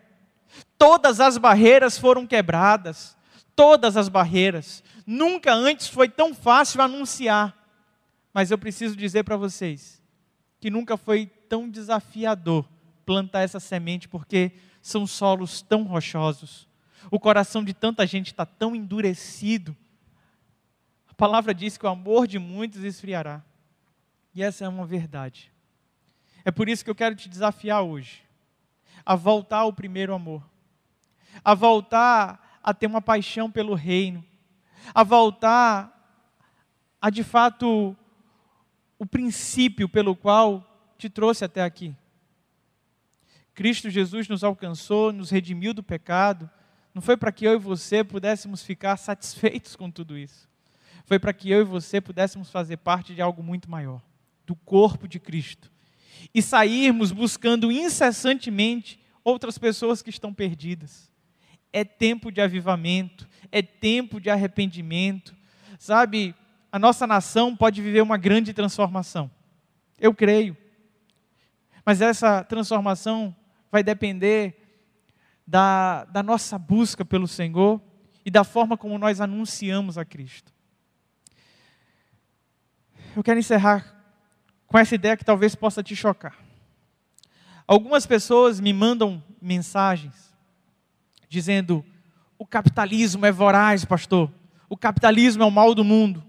Todas 0.75 1.19
as 1.19 1.37
barreiras 1.37 1.99
foram 1.99 2.25
quebradas, 2.25 3.15
todas 3.55 3.95
as 3.95 4.09
barreiras. 4.09 4.83
Nunca 5.05 5.53
antes 5.53 5.87
foi 5.87 6.09
tão 6.09 6.33
fácil 6.33 6.81
anunciar. 6.81 7.55
Mas 8.33 8.49
eu 8.49 8.57
preciso 8.57 8.95
dizer 8.95 9.23
para 9.23 9.37
vocês 9.37 10.01
que 10.59 10.71
nunca 10.71 10.97
foi 10.97 11.27
tão 11.47 11.69
desafiador 11.69 12.67
plantar 13.05 13.41
essa 13.41 13.59
semente, 13.59 14.09
porque 14.09 14.53
são 14.81 15.05
solos 15.05 15.61
tão 15.61 15.83
rochosos. 15.83 16.67
O 17.11 17.19
coração 17.19 17.63
de 17.63 17.75
tanta 17.75 18.05
gente 18.07 18.31
está 18.31 18.47
tão 18.47 18.75
endurecido. 18.75 19.77
A 21.07 21.13
palavra 21.13 21.53
diz 21.53 21.77
que 21.77 21.85
o 21.85 21.89
amor 21.89 22.25
de 22.25 22.39
muitos 22.39 22.83
esfriará. 22.83 23.43
E 24.33 24.41
essa 24.41 24.65
é 24.65 24.67
uma 24.67 24.83
verdade. 24.83 25.55
É 26.47 26.51
por 26.51 26.69
isso 26.69 26.81
que 26.81 26.89
eu 26.89 26.95
quero 26.95 27.13
te 27.13 27.27
desafiar 27.27 27.81
hoje 27.81 28.23
a 29.05 29.17
voltar 29.17 29.57
ao 29.57 29.73
primeiro 29.73 30.13
amor, 30.13 30.41
a 31.43 31.53
voltar 31.53 32.59
a 32.63 32.73
ter 32.73 32.87
uma 32.87 33.01
paixão 33.01 33.51
pelo 33.51 33.73
reino, 33.73 34.23
a 34.95 35.03
voltar 35.03 35.91
a 37.01 37.09
de 37.09 37.21
fato 37.21 37.93
o 38.97 39.05
princípio 39.05 39.89
pelo 39.89 40.15
qual 40.15 40.65
te 40.97 41.09
trouxe 41.09 41.43
até 41.43 41.61
aqui. 41.61 41.93
Cristo 43.53 43.89
Jesus 43.89 44.29
nos 44.29 44.41
alcançou, 44.41 45.11
nos 45.11 45.29
redimiu 45.29 45.73
do 45.73 45.83
pecado, 45.83 46.49
não 46.93 47.01
foi 47.01 47.17
para 47.17 47.33
que 47.33 47.43
eu 47.43 47.55
e 47.55 47.59
você 47.59 48.05
pudéssemos 48.05 48.63
ficar 48.63 48.95
satisfeitos 48.95 49.75
com 49.75 49.91
tudo 49.91 50.17
isso. 50.17 50.47
Foi 51.03 51.19
para 51.19 51.33
que 51.33 51.51
eu 51.51 51.59
e 51.59 51.65
você 51.65 51.99
pudéssemos 51.99 52.49
fazer 52.49 52.77
parte 52.77 53.13
de 53.13 53.21
algo 53.21 53.43
muito 53.43 53.69
maior, 53.69 54.01
do 54.45 54.55
corpo 54.55 55.09
de 55.09 55.19
Cristo, 55.19 55.69
e 56.33 56.41
sairmos 56.41 57.11
buscando 57.11 57.71
incessantemente 57.71 58.99
outras 59.23 59.57
pessoas 59.57 60.01
que 60.01 60.09
estão 60.09 60.33
perdidas. 60.33 61.11
É 61.73 61.83
tempo 61.83 62.31
de 62.31 62.41
avivamento, 62.41 63.27
é 63.51 63.61
tempo 63.61 64.19
de 64.21 64.29
arrependimento. 64.29 65.35
Sabe, 65.77 66.33
a 66.71 66.79
nossa 66.79 67.05
nação 67.05 67.55
pode 67.55 67.81
viver 67.81 68.01
uma 68.01 68.17
grande 68.17 68.53
transformação. 68.53 69.29
Eu 69.99 70.13
creio. 70.13 70.55
Mas 71.85 72.01
essa 72.01 72.43
transformação 72.43 73.35
vai 73.71 73.83
depender 73.83 74.55
da, 75.45 76.05
da 76.05 76.21
nossa 76.21 76.57
busca 76.57 77.05
pelo 77.05 77.27
Senhor 77.27 77.81
e 78.25 78.29
da 78.29 78.43
forma 78.43 78.77
como 78.77 78.97
nós 78.97 79.21
anunciamos 79.21 79.97
a 79.97 80.03
Cristo. 80.03 80.53
Eu 83.15 83.23
quero 83.23 83.39
encerrar 83.39 83.96
com 84.67 84.77
essa 84.77 84.95
ideia 84.95 85.17
que 85.17 85.25
talvez 85.25 85.55
possa 85.55 85.81
te 85.81 85.95
chocar. 85.95 86.37
Algumas 87.65 88.05
pessoas 88.05 88.59
me 88.59 88.73
mandam 88.73 89.23
mensagens 89.41 90.33
dizendo: 91.27 91.83
o 92.37 92.45
capitalismo 92.45 93.25
é 93.25 93.31
voraz, 93.31 93.83
pastor. 93.83 94.31
O 94.69 94.77
capitalismo 94.77 95.43
é 95.43 95.45
o 95.45 95.51
mal 95.51 95.73
do 95.73 95.83
mundo. 95.83 96.23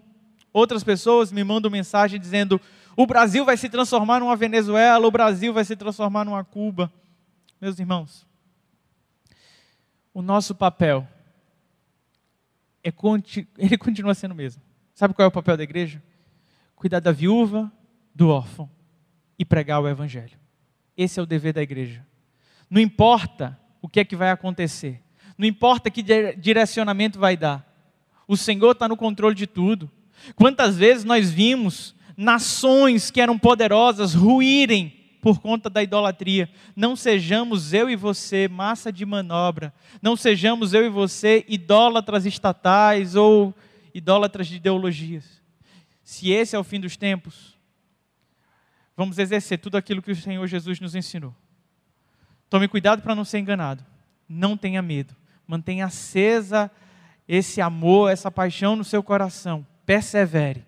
Outras 0.53 0.83
pessoas 0.83 1.31
me 1.31 1.45
mandam 1.45 1.71
mensagem 1.71 2.19
dizendo: 2.19 2.61
o 2.97 3.07
Brasil 3.07 3.45
vai 3.45 3.57
se 3.57 3.69
transformar 3.69 4.21
numa 4.21 4.37
Venezuela, 4.37 5.07
o 5.07 5.11
Brasil 5.11 5.53
vai 5.53 5.65
se 5.65 5.77
transformar 5.77 6.25
numa 6.25 6.45
Cuba. 6.45 6.93
Meus 7.61 7.79
irmãos, 7.79 8.27
o 10.15 10.23
nosso 10.23 10.55
papel 10.55 11.07
é, 12.83 12.91
ele 13.59 13.79
continua 13.79 14.15
sendo 14.15 14.33
o 14.33 14.37
mesmo. 14.37 14.63
Sabe 14.95 15.15
qual 15.15 15.25
é 15.25 15.29
o 15.29 15.33
papel 15.33 15.57
da 15.57 15.63
igreja? 15.63 16.03
Cuidar 16.75 17.01
da 17.01 17.13
viúva, 17.13 17.71
do 18.19 18.31
órfão 18.31 18.69
e 19.39 19.45
pregar 19.45 19.81
o 19.81 19.89
Evangelho. 19.89 20.37
Esse 20.97 21.21
é 21.21 21.23
o 21.23 21.27
dever 21.27 21.53
da 21.53 21.63
igreja. 21.63 22.05
Não 22.69 22.81
importa 22.81 23.57
o 23.81 23.89
que 23.89 24.01
é 24.01 24.05
que 24.05 24.17
vai 24.17 24.31
acontecer, 24.31 25.01
não 25.39 25.47
importa 25.47 25.89
que 25.89 26.03
direcionamento 26.37 27.17
vai 27.17 27.37
dar, 27.37 27.65
o 28.27 28.37
Senhor 28.37 28.73
está 28.73 28.89
no 28.89 28.97
controle 28.97 29.37
de 29.37 29.47
tudo. 29.47 29.89
Quantas 30.35 30.77
vezes 30.77 31.05
nós 31.05 31.31
vimos 31.31 31.95
nações 32.17 33.09
que 33.09 33.21
eram 33.21 33.39
poderosas 33.39 34.15
ruírem 34.15 34.93
por 35.21 35.41
conta 35.41 35.71
da 35.71 35.83
idolatria. 35.83 36.51
Não 36.75 36.97
sejamos 36.97 37.73
eu 37.73 37.89
e 37.89 37.97
você 37.97 38.49
massa 38.49 38.93
de 38.93 39.07
manobra. 39.07 39.73
Não 40.03 40.17
sejamos 40.17 40.75
eu 40.75 40.85
e 40.85 40.89
você 40.89 41.45
idólatras 41.49 42.27
estatais 42.27 43.15
ou 43.15 43.55
idólatras 43.95 44.49
de 44.49 44.57
ideologias. 44.57 45.41
Se 46.03 46.31
esse 46.31 46.57
é 46.57 46.59
o 46.59 46.65
fim 46.65 46.81
dos 46.81 46.97
tempos, 46.97 47.58
vamos 48.99 49.17
exercer 49.17 49.59
tudo 49.59 49.77
aquilo 49.77 50.03
que 50.03 50.11
o 50.11 50.17
Senhor 50.17 50.45
Jesus 50.49 50.81
nos 50.81 50.97
ensinou. 50.97 51.33
Tome 52.51 52.67
cuidado 52.67 53.01
para 53.01 53.15
não 53.15 53.25
ser 53.25 53.39
enganado. 53.39 53.87
Não 54.29 54.57
tenha 54.57 54.83
medo. 54.83 55.15
Mantenha 55.47 55.87
acesa 55.87 56.69
esse 57.29 57.61
amor, 57.61 58.11
essa 58.11 58.29
paixão 58.29 58.75
no 58.75 58.83
seu 58.83 59.01
coração. 59.01 59.65
Persevere 59.87 60.67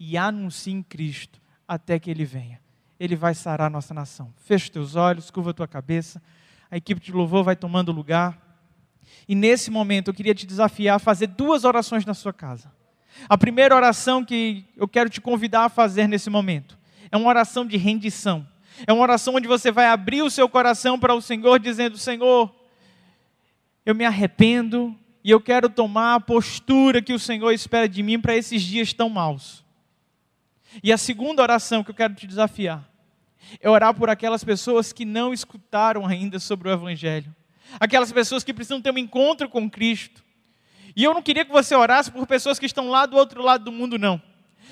e 0.00 0.16
anuncie 0.16 0.72
em 0.72 0.82
Cristo 0.82 1.38
até 1.66 1.98
que 1.98 2.10
Ele 2.10 2.24
venha. 2.24 2.58
Ele 2.98 3.14
vai 3.14 3.34
sarar 3.34 3.66
a 3.66 3.70
nossa 3.70 3.92
nação. 3.92 4.32
Feche 4.38 4.70
teus 4.70 4.96
olhos, 4.96 5.30
curva 5.30 5.52
tua 5.52 5.68
cabeça. 5.68 6.22
A 6.70 6.78
equipe 6.78 7.02
de 7.02 7.12
louvor 7.12 7.44
vai 7.44 7.54
tomando 7.54 7.92
lugar. 7.92 8.64
E 9.28 9.34
nesse 9.34 9.70
momento 9.70 10.08
eu 10.08 10.14
queria 10.14 10.34
te 10.34 10.46
desafiar 10.46 10.96
a 10.96 10.98
fazer 10.98 11.26
duas 11.26 11.64
orações 11.64 12.06
na 12.06 12.14
sua 12.14 12.32
casa. 12.32 12.72
A 13.28 13.36
primeira 13.36 13.76
oração 13.76 14.24
que 14.24 14.64
eu 14.74 14.88
quero 14.88 15.10
te 15.10 15.20
convidar 15.20 15.66
a 15.66 15.68
fazer 15.68 16.06
nesse 16.06 16.30
momento 16.30 16.77
é 17.10 17.16
uma 17.16 17.28
oração 17.28 17.66
de 17.66 17.76
rendição. 17.76 18.46
É 18.86 18.92
uma 18.92 19.02
oração 19.02 19.34
onde 19.34 19.48
você 19.48 19.72
vai 19.72 19.86
abrir 19.86 20.22
o 20.22 20.30
seu 20.30 20.48
coração 20.48 20.98
para 20.98 21.14
o 21.14 21.20
Senhor, 21.20 21.58
dizendo: 21.58 21.98
Senhor, 21.98 22.54
eu 23.84 23.94
me 23.94 24.04
arrependo 24.04 24.96
e 25.24 25.30
eu 25.30 25.40
quero 25.40 25.68
tomar 25.68 26.14
a 26.14 26.20
postura 26.20 27.02
que 27.02 27.12
o 27.12 27.18
Senhor 27.18 27.50
espera 27.52 27.88
de 27.88 28.02
mim 28.02 28.20
para 28.20 28.36
esses 28.36 28.62
dias 28.62 28.92
tão 28.92 29.08
maus. 29.08 29.64
E 30.82 30.92
a 30.92 30.98
segunda 30.98 31.42
oração 31.42 31.82
que 31.82 31.90
eu 31.90 31.94
quero 31.94 32.14
te 32.14 32.26
desafiar 32.26 32.88
é 33.60 33.68
orar 33.68 33.94
por 33.94 34.10
aquelas 34.10 34.44
pessoas 34.44 34.92
que 34.92 35.04
não 35.04 35.32
escutaram 35.32 36.06
ainda 36.06 36.38
sobre 36.38 36.68
o 36.68 36.72
Evangelho, 36.72 37.34
aquelas 37.80 38.12
pessoas 38.12 38.44
que 38.44 38.52
precisam 38.52 38.80
ter 38.80 38.92
um 38.92 38.98
encontro 38.98 39.48
com 39.48 39.68
Cristo. 39.68 40.22
E 40.94 41.04
eu 41.04 41.14
não 41.14 41.22
queria 41.22 41.44
que 41.44 41.52
você 41.52 41.74
orasse 41.74 42.10
por 42.10 42.26
pessoas 42.26 42.58
que 42.58 42.66
estão 42.66 42.88
lá 42.88 43.06
do 43.06 43.16
outro 43.16 43.42
lado 43.42 43.64
do 43.64 43.72
mundo, 43.72 43.98
não. 43.98 44.20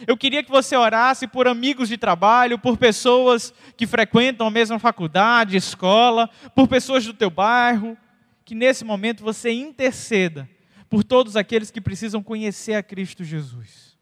Eu 0.04 0.16
queria 0.16 0.42
que 0.42 0.50
você 0.50 0.76
orasse 0.76 1.26
por 1.28 1.46
amigos 1.46 1.88
de 1.88 1.96
trabalho, 1.96 2.58
por 2.58 2.76
pessoas 2.76 3.54
que 3.76 3.86
frequentam 3.86 4.46
a 4.46 4.50
mesma 4.50 4.78
faculdade, 4.78 5.56
escola, 5.56 6.28
por 6.54 6.66
pessoas 6.66 7.06
do 7.06 7.14
teu 7.14 7.30
bairro, 7.30 7.96
que 8.44 8.54
nesse 8.54 8.84
momento 8.84 9.22
você 9.22 9.52
interceda 9.52 10.48
por 10.90 11.04
todos 11.04 11.36
aqueles 11.36 11.70
que 11.70 11.80
precisam 11.80 12.22
conhecer 12.22 12.74
a 12.74 12.82
Cristo 12.82 13.24
Jesus. 13.24 13.96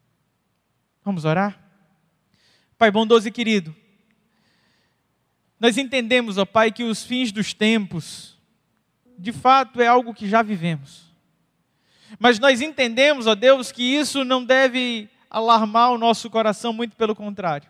Vamos 1.03 1.23
orar? 1.23 1.59
Pai 2.77 2.91
bondoso 2.91 3.27
e 3.27 3.31
querido, 3.31 3.73
nós 5.59 5.77
entendemos, 5.77 6.37
ó 6.37 6.45
Pai, 6.45 6.71
que 6.71 6.83
os 6.83 7.03
fins 7.03 7.31
dos 7.31 7.53
tempos, 7.53 8.37
de 9.17 9.31
fato, 9.31 9.81
é 9.81 9.87
algo 9.87 10.13
que 10.13 10.27
já 10.27 10.41
vivemos. 10.41 11.05
Mas 12.19 12.37
nós 12.39 12.61
entendemos, 12.61 13.27
ó 13.27 13.35
Deus, 13.35 13.71
que 13.71 13.81
isso 13.81 14.23
não 14.23 14.43
deve 14.43 15.09
alarmar 15.29 15.91
o 15.91 15.97
nosso 15.97 16.29
coração, 16.29 16.71
muito 16.73 16.95
pelo 16.95 17.15
contrário. 17.15 17.67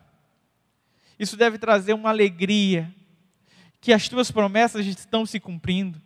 Isso 1.20 1.38
deve 1.38 1.58
trazer 1.58 1.94
uma 1.94 2.10
alegria, 2.10 2.94
que 3.80 3.94
as 3.94 4.10
tuas 4.10 4.32
promessas 4.32 4.86
estão 4.86 5.26
se 5.26 5.40
cumprindo, 5.40 6.02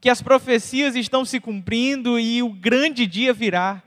que 0.00 0.08
as 0.08 0.20
profecias 0.20 0.96
estão 0.96 1.24
se 1.24 1.38
cumprindo 1.38 2.18
e 2.18 2.42
o 2.42 2.50
grande 2.50 3.06
dia 3.06 3.32
virá. 3.32 3.82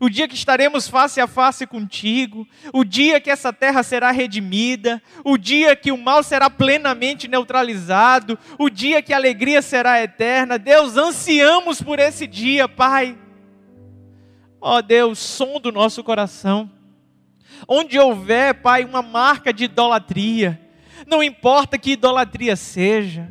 O 0.00 0.08
dia 0.08 0.28
que 0.28 0.34
estaremos 0.34 0.86
face 0.86 1.20
a 1.20 1.26
face 1.26 1.66
contigo, 1.66 2.46
o 2.72 2.84
dia 2.84 3.20
que 3.20 3.30
essa 3.30 3.52
terra 3.52 3.82
será 3.82 4.10
redimida, 4.10 5.02
o 5.24 5.36
dia 5.36 5.74
que 5.74 5.90
o 5.90 5.96
mal 5.96 6.22
será 6.22 6.48
plenamente 6.48 7.26
neutralizado, 7.26 8.38
o 8.58 8.68
dia 8.70 9.02
que 9.02 9.12
a 9.12 9.16
alegria 9.16 9.60
será 9.60 10.02
eterna. 10.02 10.58
Deus, 10.58 10.96
ansiamos 10.96 11.82
por 11.82 11.98
esse 11.98 12.26
dia, 12.26 12.68
Pai. 12.68 13.16
Ó 14.60 14.80
Deus, 14.80 15.18
som 15.18 15.60
do 15.60 15.70
nosso 15.70 16.02
coração. 16.02 16.70
Onde 17.66 17.98
houver, 17.98 18.54
Pai, 18.54 18.84
uma 18.84 19.02
marca 19.02 19.52
de 19.52 19.64
idolatria, 19.64 20.60
não 21.06 21.22
importa 21.22 21.78
que 21.78 21.92
idolatria 21.92 22.56
seja, 22.56 23.28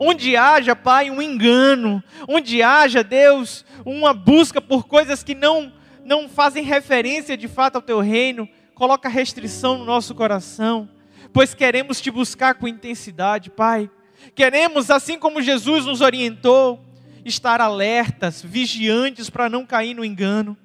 onde 0.00 0.36
haja, 0.36 0.74
Pai, 0.74 1.10
um 1.10 1.20
engano, 1.20 2.02
onde 2.28 2.62
haja, 2.62 3.02
Deus, 3.02 3.64
uma 3.84 4.12
busca 4.12 4.60
por 4.60 4.86
coisas 4.86 5.22
que 5.22 5.34
não, 5.34 5.72
não 6.04 6.28
fazem 6.28 6.64
referência 6.64 7.36
de 7.36 7.48
fato 7.48 7.76
ao 7.76 7.82
Teu 7.82 8.00
reino, 8.00 8.48
coloca 8.74 9.08
restrição 9.08 9.78
no 9.78 9.84
nosso 9.84 10.14
coração, 10.14 10.88
pois 11.32 11.54
queremos 11.54 12.00
Te 12.00 12.10
buscar 12.10 12.54
com 12.54 12.68
intensidade, 12.68 13.50
Pai. 13.50 13.90
Queremos, 14.34 14.90
assim 14.90 15.18
como 15.18 15.42
Jesus 15.42 15.86
nos 15.86 16.00
orientou, 16.00 16.84
estar 17.24 17.60
alertas, 17.60 18.42
vigiantes 18.42 19.30
para 19.30 19.48
não 19.48 19.64
cair 19.64 19.94
no 19.94 20.04
engano. 20.04 20.56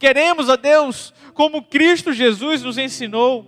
Queremos, 0.00 0.48
ó 0.48 0.56
Deus, 0.56 1.12
como 1.34 1.62
Cristo 1.62 2.10
Jesus 2.10 2.62
nos 2.62 2.78
ensinou, 2.78 3.44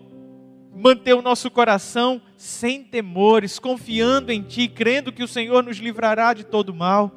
manter 0.70 1.14
o 1.14 1.22
nosso 1.22 1.50
coração 1.50 2.20
sem 2.36 2.84
temores, 2.84 3.58
confiando 3.58 4.30
em 4.30 4.42
Ti, 4.42 4.68
crendo 4.68 5.10
que 5.10 5.22
o 5.22 5.28
Senhor 5.28 5.64
nos 5.64 5.78
livrará 5.78 6.34
de 6.34 6.44
todo 6.44 6.74
mal. 6.74 7.10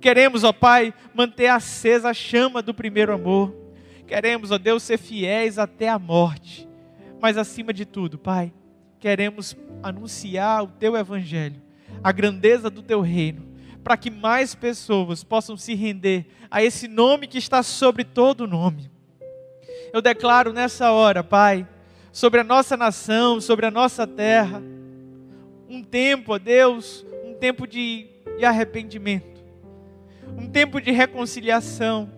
Queremos, 0.00 0.42
ó 0.42 0.54
Pai, 0.54 0.94
manter 1.12 1.48
acesa 1.48 2.08
a 2.08 2.14
chama 2.14 2.62
do 2.62 2.72
primeiro 2.72 3.12
amor. 3.12 3.54
Queremos, 4.06 4.50
ó 4.50 4.56
Deus, 4.56 4.82
ser 4.82 4.96
fiéis 4.96 5.58
até 5.58 5.90
a 5.90 5.98
morte. 5.98 6.66
Mas 7.20 7.36
acima 7.36 7.74
de 7.74 7.84
tudo, 7.84 8.16
Pai, 8.16 8.54
queremos 8.98 9.54
anunciar 9.82 10.64
o 10.64 10.68
Teu 10.68 10.96
Evangelho, 10.96 11.60
a 12.02 12.10
grandeza 12.10 12.70
do 12.70 12.82
Teu 12.82 13.02
reino 13.02 13.47
para 13.88 13.96
que 13.96 14.10
mais 14.10 14.54
pessoas 14.54 15.24
possam 15.24 15.56
se 15.56 15.74
render 15.74 16.26
a 16.50 16.62
esse 16.62 16.86
nome 16.86 17.26
que 17.26 17.38
está 17.38 17.62
sobre 17.62 18.04
todo 18.04 18.46
nome. 18.46 18.90
Eu 19.94 20.02
declaro 20.02 20.52
nessa 20.52 20.92
hora, 20.92 21.24
Pai, 21.24 21.66
sobre 22.12 22.40
a 22.40 22.44
nossa 22.44 22.76
nação, 22.76 23.40
sobre 23.40 23.64
a 23.64 23.70
nossa 23.70 24.06
terra, 24.06 24.62
um 25.70 25.82
tempo, 25.82 26.34
ó 26.34 26.38
Deus, 26.38 27.02
um 27.24 27.32
tempo 27.32 27.66
de, 27.66 28.06
de 28.36 28.44
arrependimento, 28.44 29.42
um 30.36 30.46
tempo 30.46 30.82
de 30.82 30.90
reconciliação. 30.90 32.12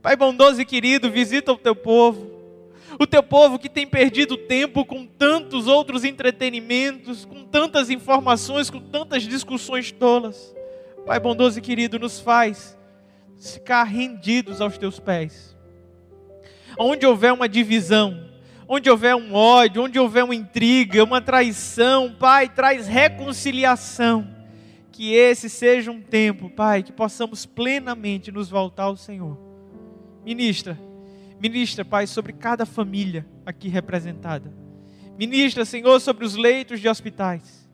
Pai 0.00 0.14
bondoso 0.14 0.60
e 0.60 0.64
querido, 0.64 1.10
visita 1.10 1.52
o 1.52 1.58
teu 1.58 1.74
povo, 1.74 2.30
o 2.96 3.08
teu 3.08 3.24
povo 3.24 3.58
que 3.58 3.68
tem 3.68 3.88
perdido 3.88 4.36
tempo 4.36 4.84
com 4.84 5.04
tantos 5.04 5.66
outros 5.66 6.04
entretenimentos, 6.04 7.24
com 7.24 7.42
tantas 7.42 7.90
informações, 7.90 8.70
com 8.70 8.78
tantas 8.78 9.24
discussões 9.24 9.90
tolas. 9.90 10.54
Pai 11.06 11.20
bondoso 11.20 11.60
e 11.60 11.62
querido, 11.62 12.00
nos 12.00 12.18
faz 12.18 12.76
ficar 13.38 13.84
rendidos 13.84 14.60
aos 14.60 14.76
teus 14.76 14.98
pés. 14.98 15.56
Onde 16.76 17.06
houver 17.06 17.32
uma 17.32 17.48
divisão, 17.48 18.28
onde 18.66 18.90
houver 18.90 19.14
um 19.14 19.32
ódio, 19.32 19.84
onde 19.84 20.00
houver 20.00 20.24
uma 20.24 20.34
intriga, 20.34 21.04
uma 21.04 21.20
traição, 21.20 22.12
Pai, 22.12 22.48
traz 22.48 22.88
reconciliação. 22.88 24.34
Que 24.90 25.14
esse 25.14 25.48
seja 25.48 25.92
um 25.92 26.02
tempo, 26.02 26.50
Pai, 26.50 26.82
que 26.82 26.90
possamos 26.90 27.46
plenamente 27.46 28.32
nos 28.32 28.50
voltar 28.50 28.84
ao 28.84 28.96
Senhor. 28.96 29.38
Ministra, 30.24 30.76
ministra, 31.40 31.84
Pai, 31.84 32.08
sobre 32.08 32.32
cada 32.32 32.66
família 32.66 33.24
aqui 33.44 33.68
representada. 33.68 34.52
Ministra, 35.16 35.64
Senhor, 35.64 36.00
sobre 36.00 36.24
os 36.24 36.34
leitos 36.34 36.80
de 36.80 36.88
hospitais. 36.88 37.64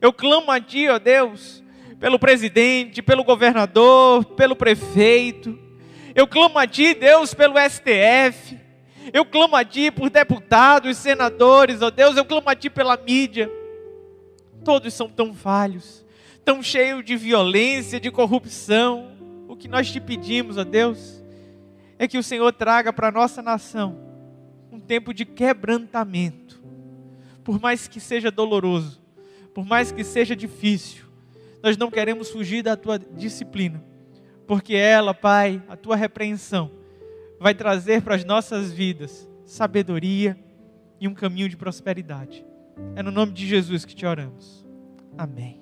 Eu 0.00 0.12
clamo 0.12 0.50
a 0.50 0.60
Ti, 0.60 0.88
ó 0.88 0.98
Deus, 0.98 1.62
pelo 2.00 2.18
presidente, 2.18 3.02
pelo 3.02 3.22
governador, 3.22 4.24
pelo 4.24 4.56
prefeito. 4.56 5.56
Eu 6.14 6.26
clamo 6.26 6.58
a 6.58 6.66
Ti, 6.66 6.94
Deus, 6.94 7.34
pelo 7.34 7.54
STF. 7.58 8.58
Eu 9.12 9.24
clamo 9.26 9.54
a 9.54 9.64
Ti 9.64 9.90
por 9.90 10.08
deputados, 10.08 10.96
senadores, 10.96 11.82
ó 11.82 11.86
oh 11.86 11.90
Deus, 11.90 12.16
eu 12.16 12.24
clamo 12.24 12.48
a 12.48 12.56
Ti 12.56 12.70
pela 12.70 12.96
mídia. 12.96 13.50
Todos 14.64 14.94
são 14.94 15.08
tão 15.08 15.34
falhos, 15.34 16.04
tão 16.42 16.62
cheios 16.62 17.04
de 17.04 17.16
violência, 17.16 18.00
de 18.00 18.10
corrupção. 18.10 19.12
O 19.46 19.54
que 19.54 19.68
nós 19.68 19.90
te 19.90 20.00
pedimos, 20.00 20.56
ó 20.56 20.62
oh 20.62 20.64
Deus, 20.64 21.22
é 21.98 22.08
que 22.08 22.16
o 22.16 22.22
Senhor 22.22 22.50
traga 22.52 22.92
para 22.92 23.08
a 23.08 23.12
nossa 23.12 23.42
nação 23.42 24.00
um 24.72 24.80
tempo 24.80 25.12
de 25.12 25.26
quebrantamento. 25.26 26.62
Por 27.44 27.60
mais 27.60 27.88
que 27.88 28.00
seja 28.00 28.30
doloroso, 28.30 29.02
por 29.52 29.66
mais 29.66 29.90
que 29.90 30.04
seja 30.04 30.36
difícil, 30.36 31.09
nós 31.62 31.76
não 31.76 31.90
queremos 31.90 32.30
fugir 32.30 32.62
da 32.62 32.76
tua 32.76 32.98
disciplina, 32.98 33.82
porque 34.46 34.74
ela, 34.74 35.12
Pai, 35.12 35.62
a 35.68 35.76
tua 35.76 35.96
repreensão, 35.96 36.70
vai 37.38 37.54
trazer 37.54 38.02
para 38.02 38.14
as 38.14 38.24
nossas 38.24 38.72
vidas 38.72 39.28
sabedoria 39.44 40.38
e 41.00 41.08
um 41.08 41.14
caminho 41.14 41.48
de 41.48 41.56
prosperidade. 41.56 42.44
É 42.94 43.02
no 43.02 43.10
nome 43.10 43.32
de 43.32 43.46
Jesus 43.46 43.84
que 43.84 43.94
te 43.94 44.06
oramos. 44.06 44.64
Amém. 45.16 45.60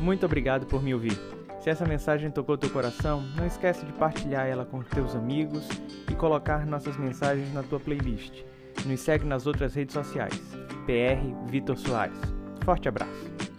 Muito 0.00 0.24
obrigado 0.24 0.66
por 0.66 0.82
me 0.82 0.94
ouvir. 0.94 1.18
Se 1.60 1.68
essa 1.68 1.84
mensagem 1.84 2.30
tocou 2.30 2.56
teu 2.56 2.70
coração, 2.70 3.20
não 3.36 3.44
esquece 3.46 3.84
de 3.84 3.92
partilhar 3.92 4.46
ela 4.46 4.64
com 4.64 4.82
teus 4.82 5.14
amigos 5.14 5.68
e 6.10 6.14
colocar 6.14 6.64
nossas 6.64 6.96
mensagens 6.96 7.52
na 7.52 7.62
tua 7.62 7.80
playlist. 7.80 8.42
Nos 8.86 9.00
segue 9.00 9.26
nas 9.26 9.46
outras 9.46 9.74
redes 9.74 9.92
sociais. 9.92 10.40
PR 10.86 11.50
Vitor 11.50 11.76
Soares. 11.76 12.18
Forte 12.64 12.88
abraço. 12.88 13.57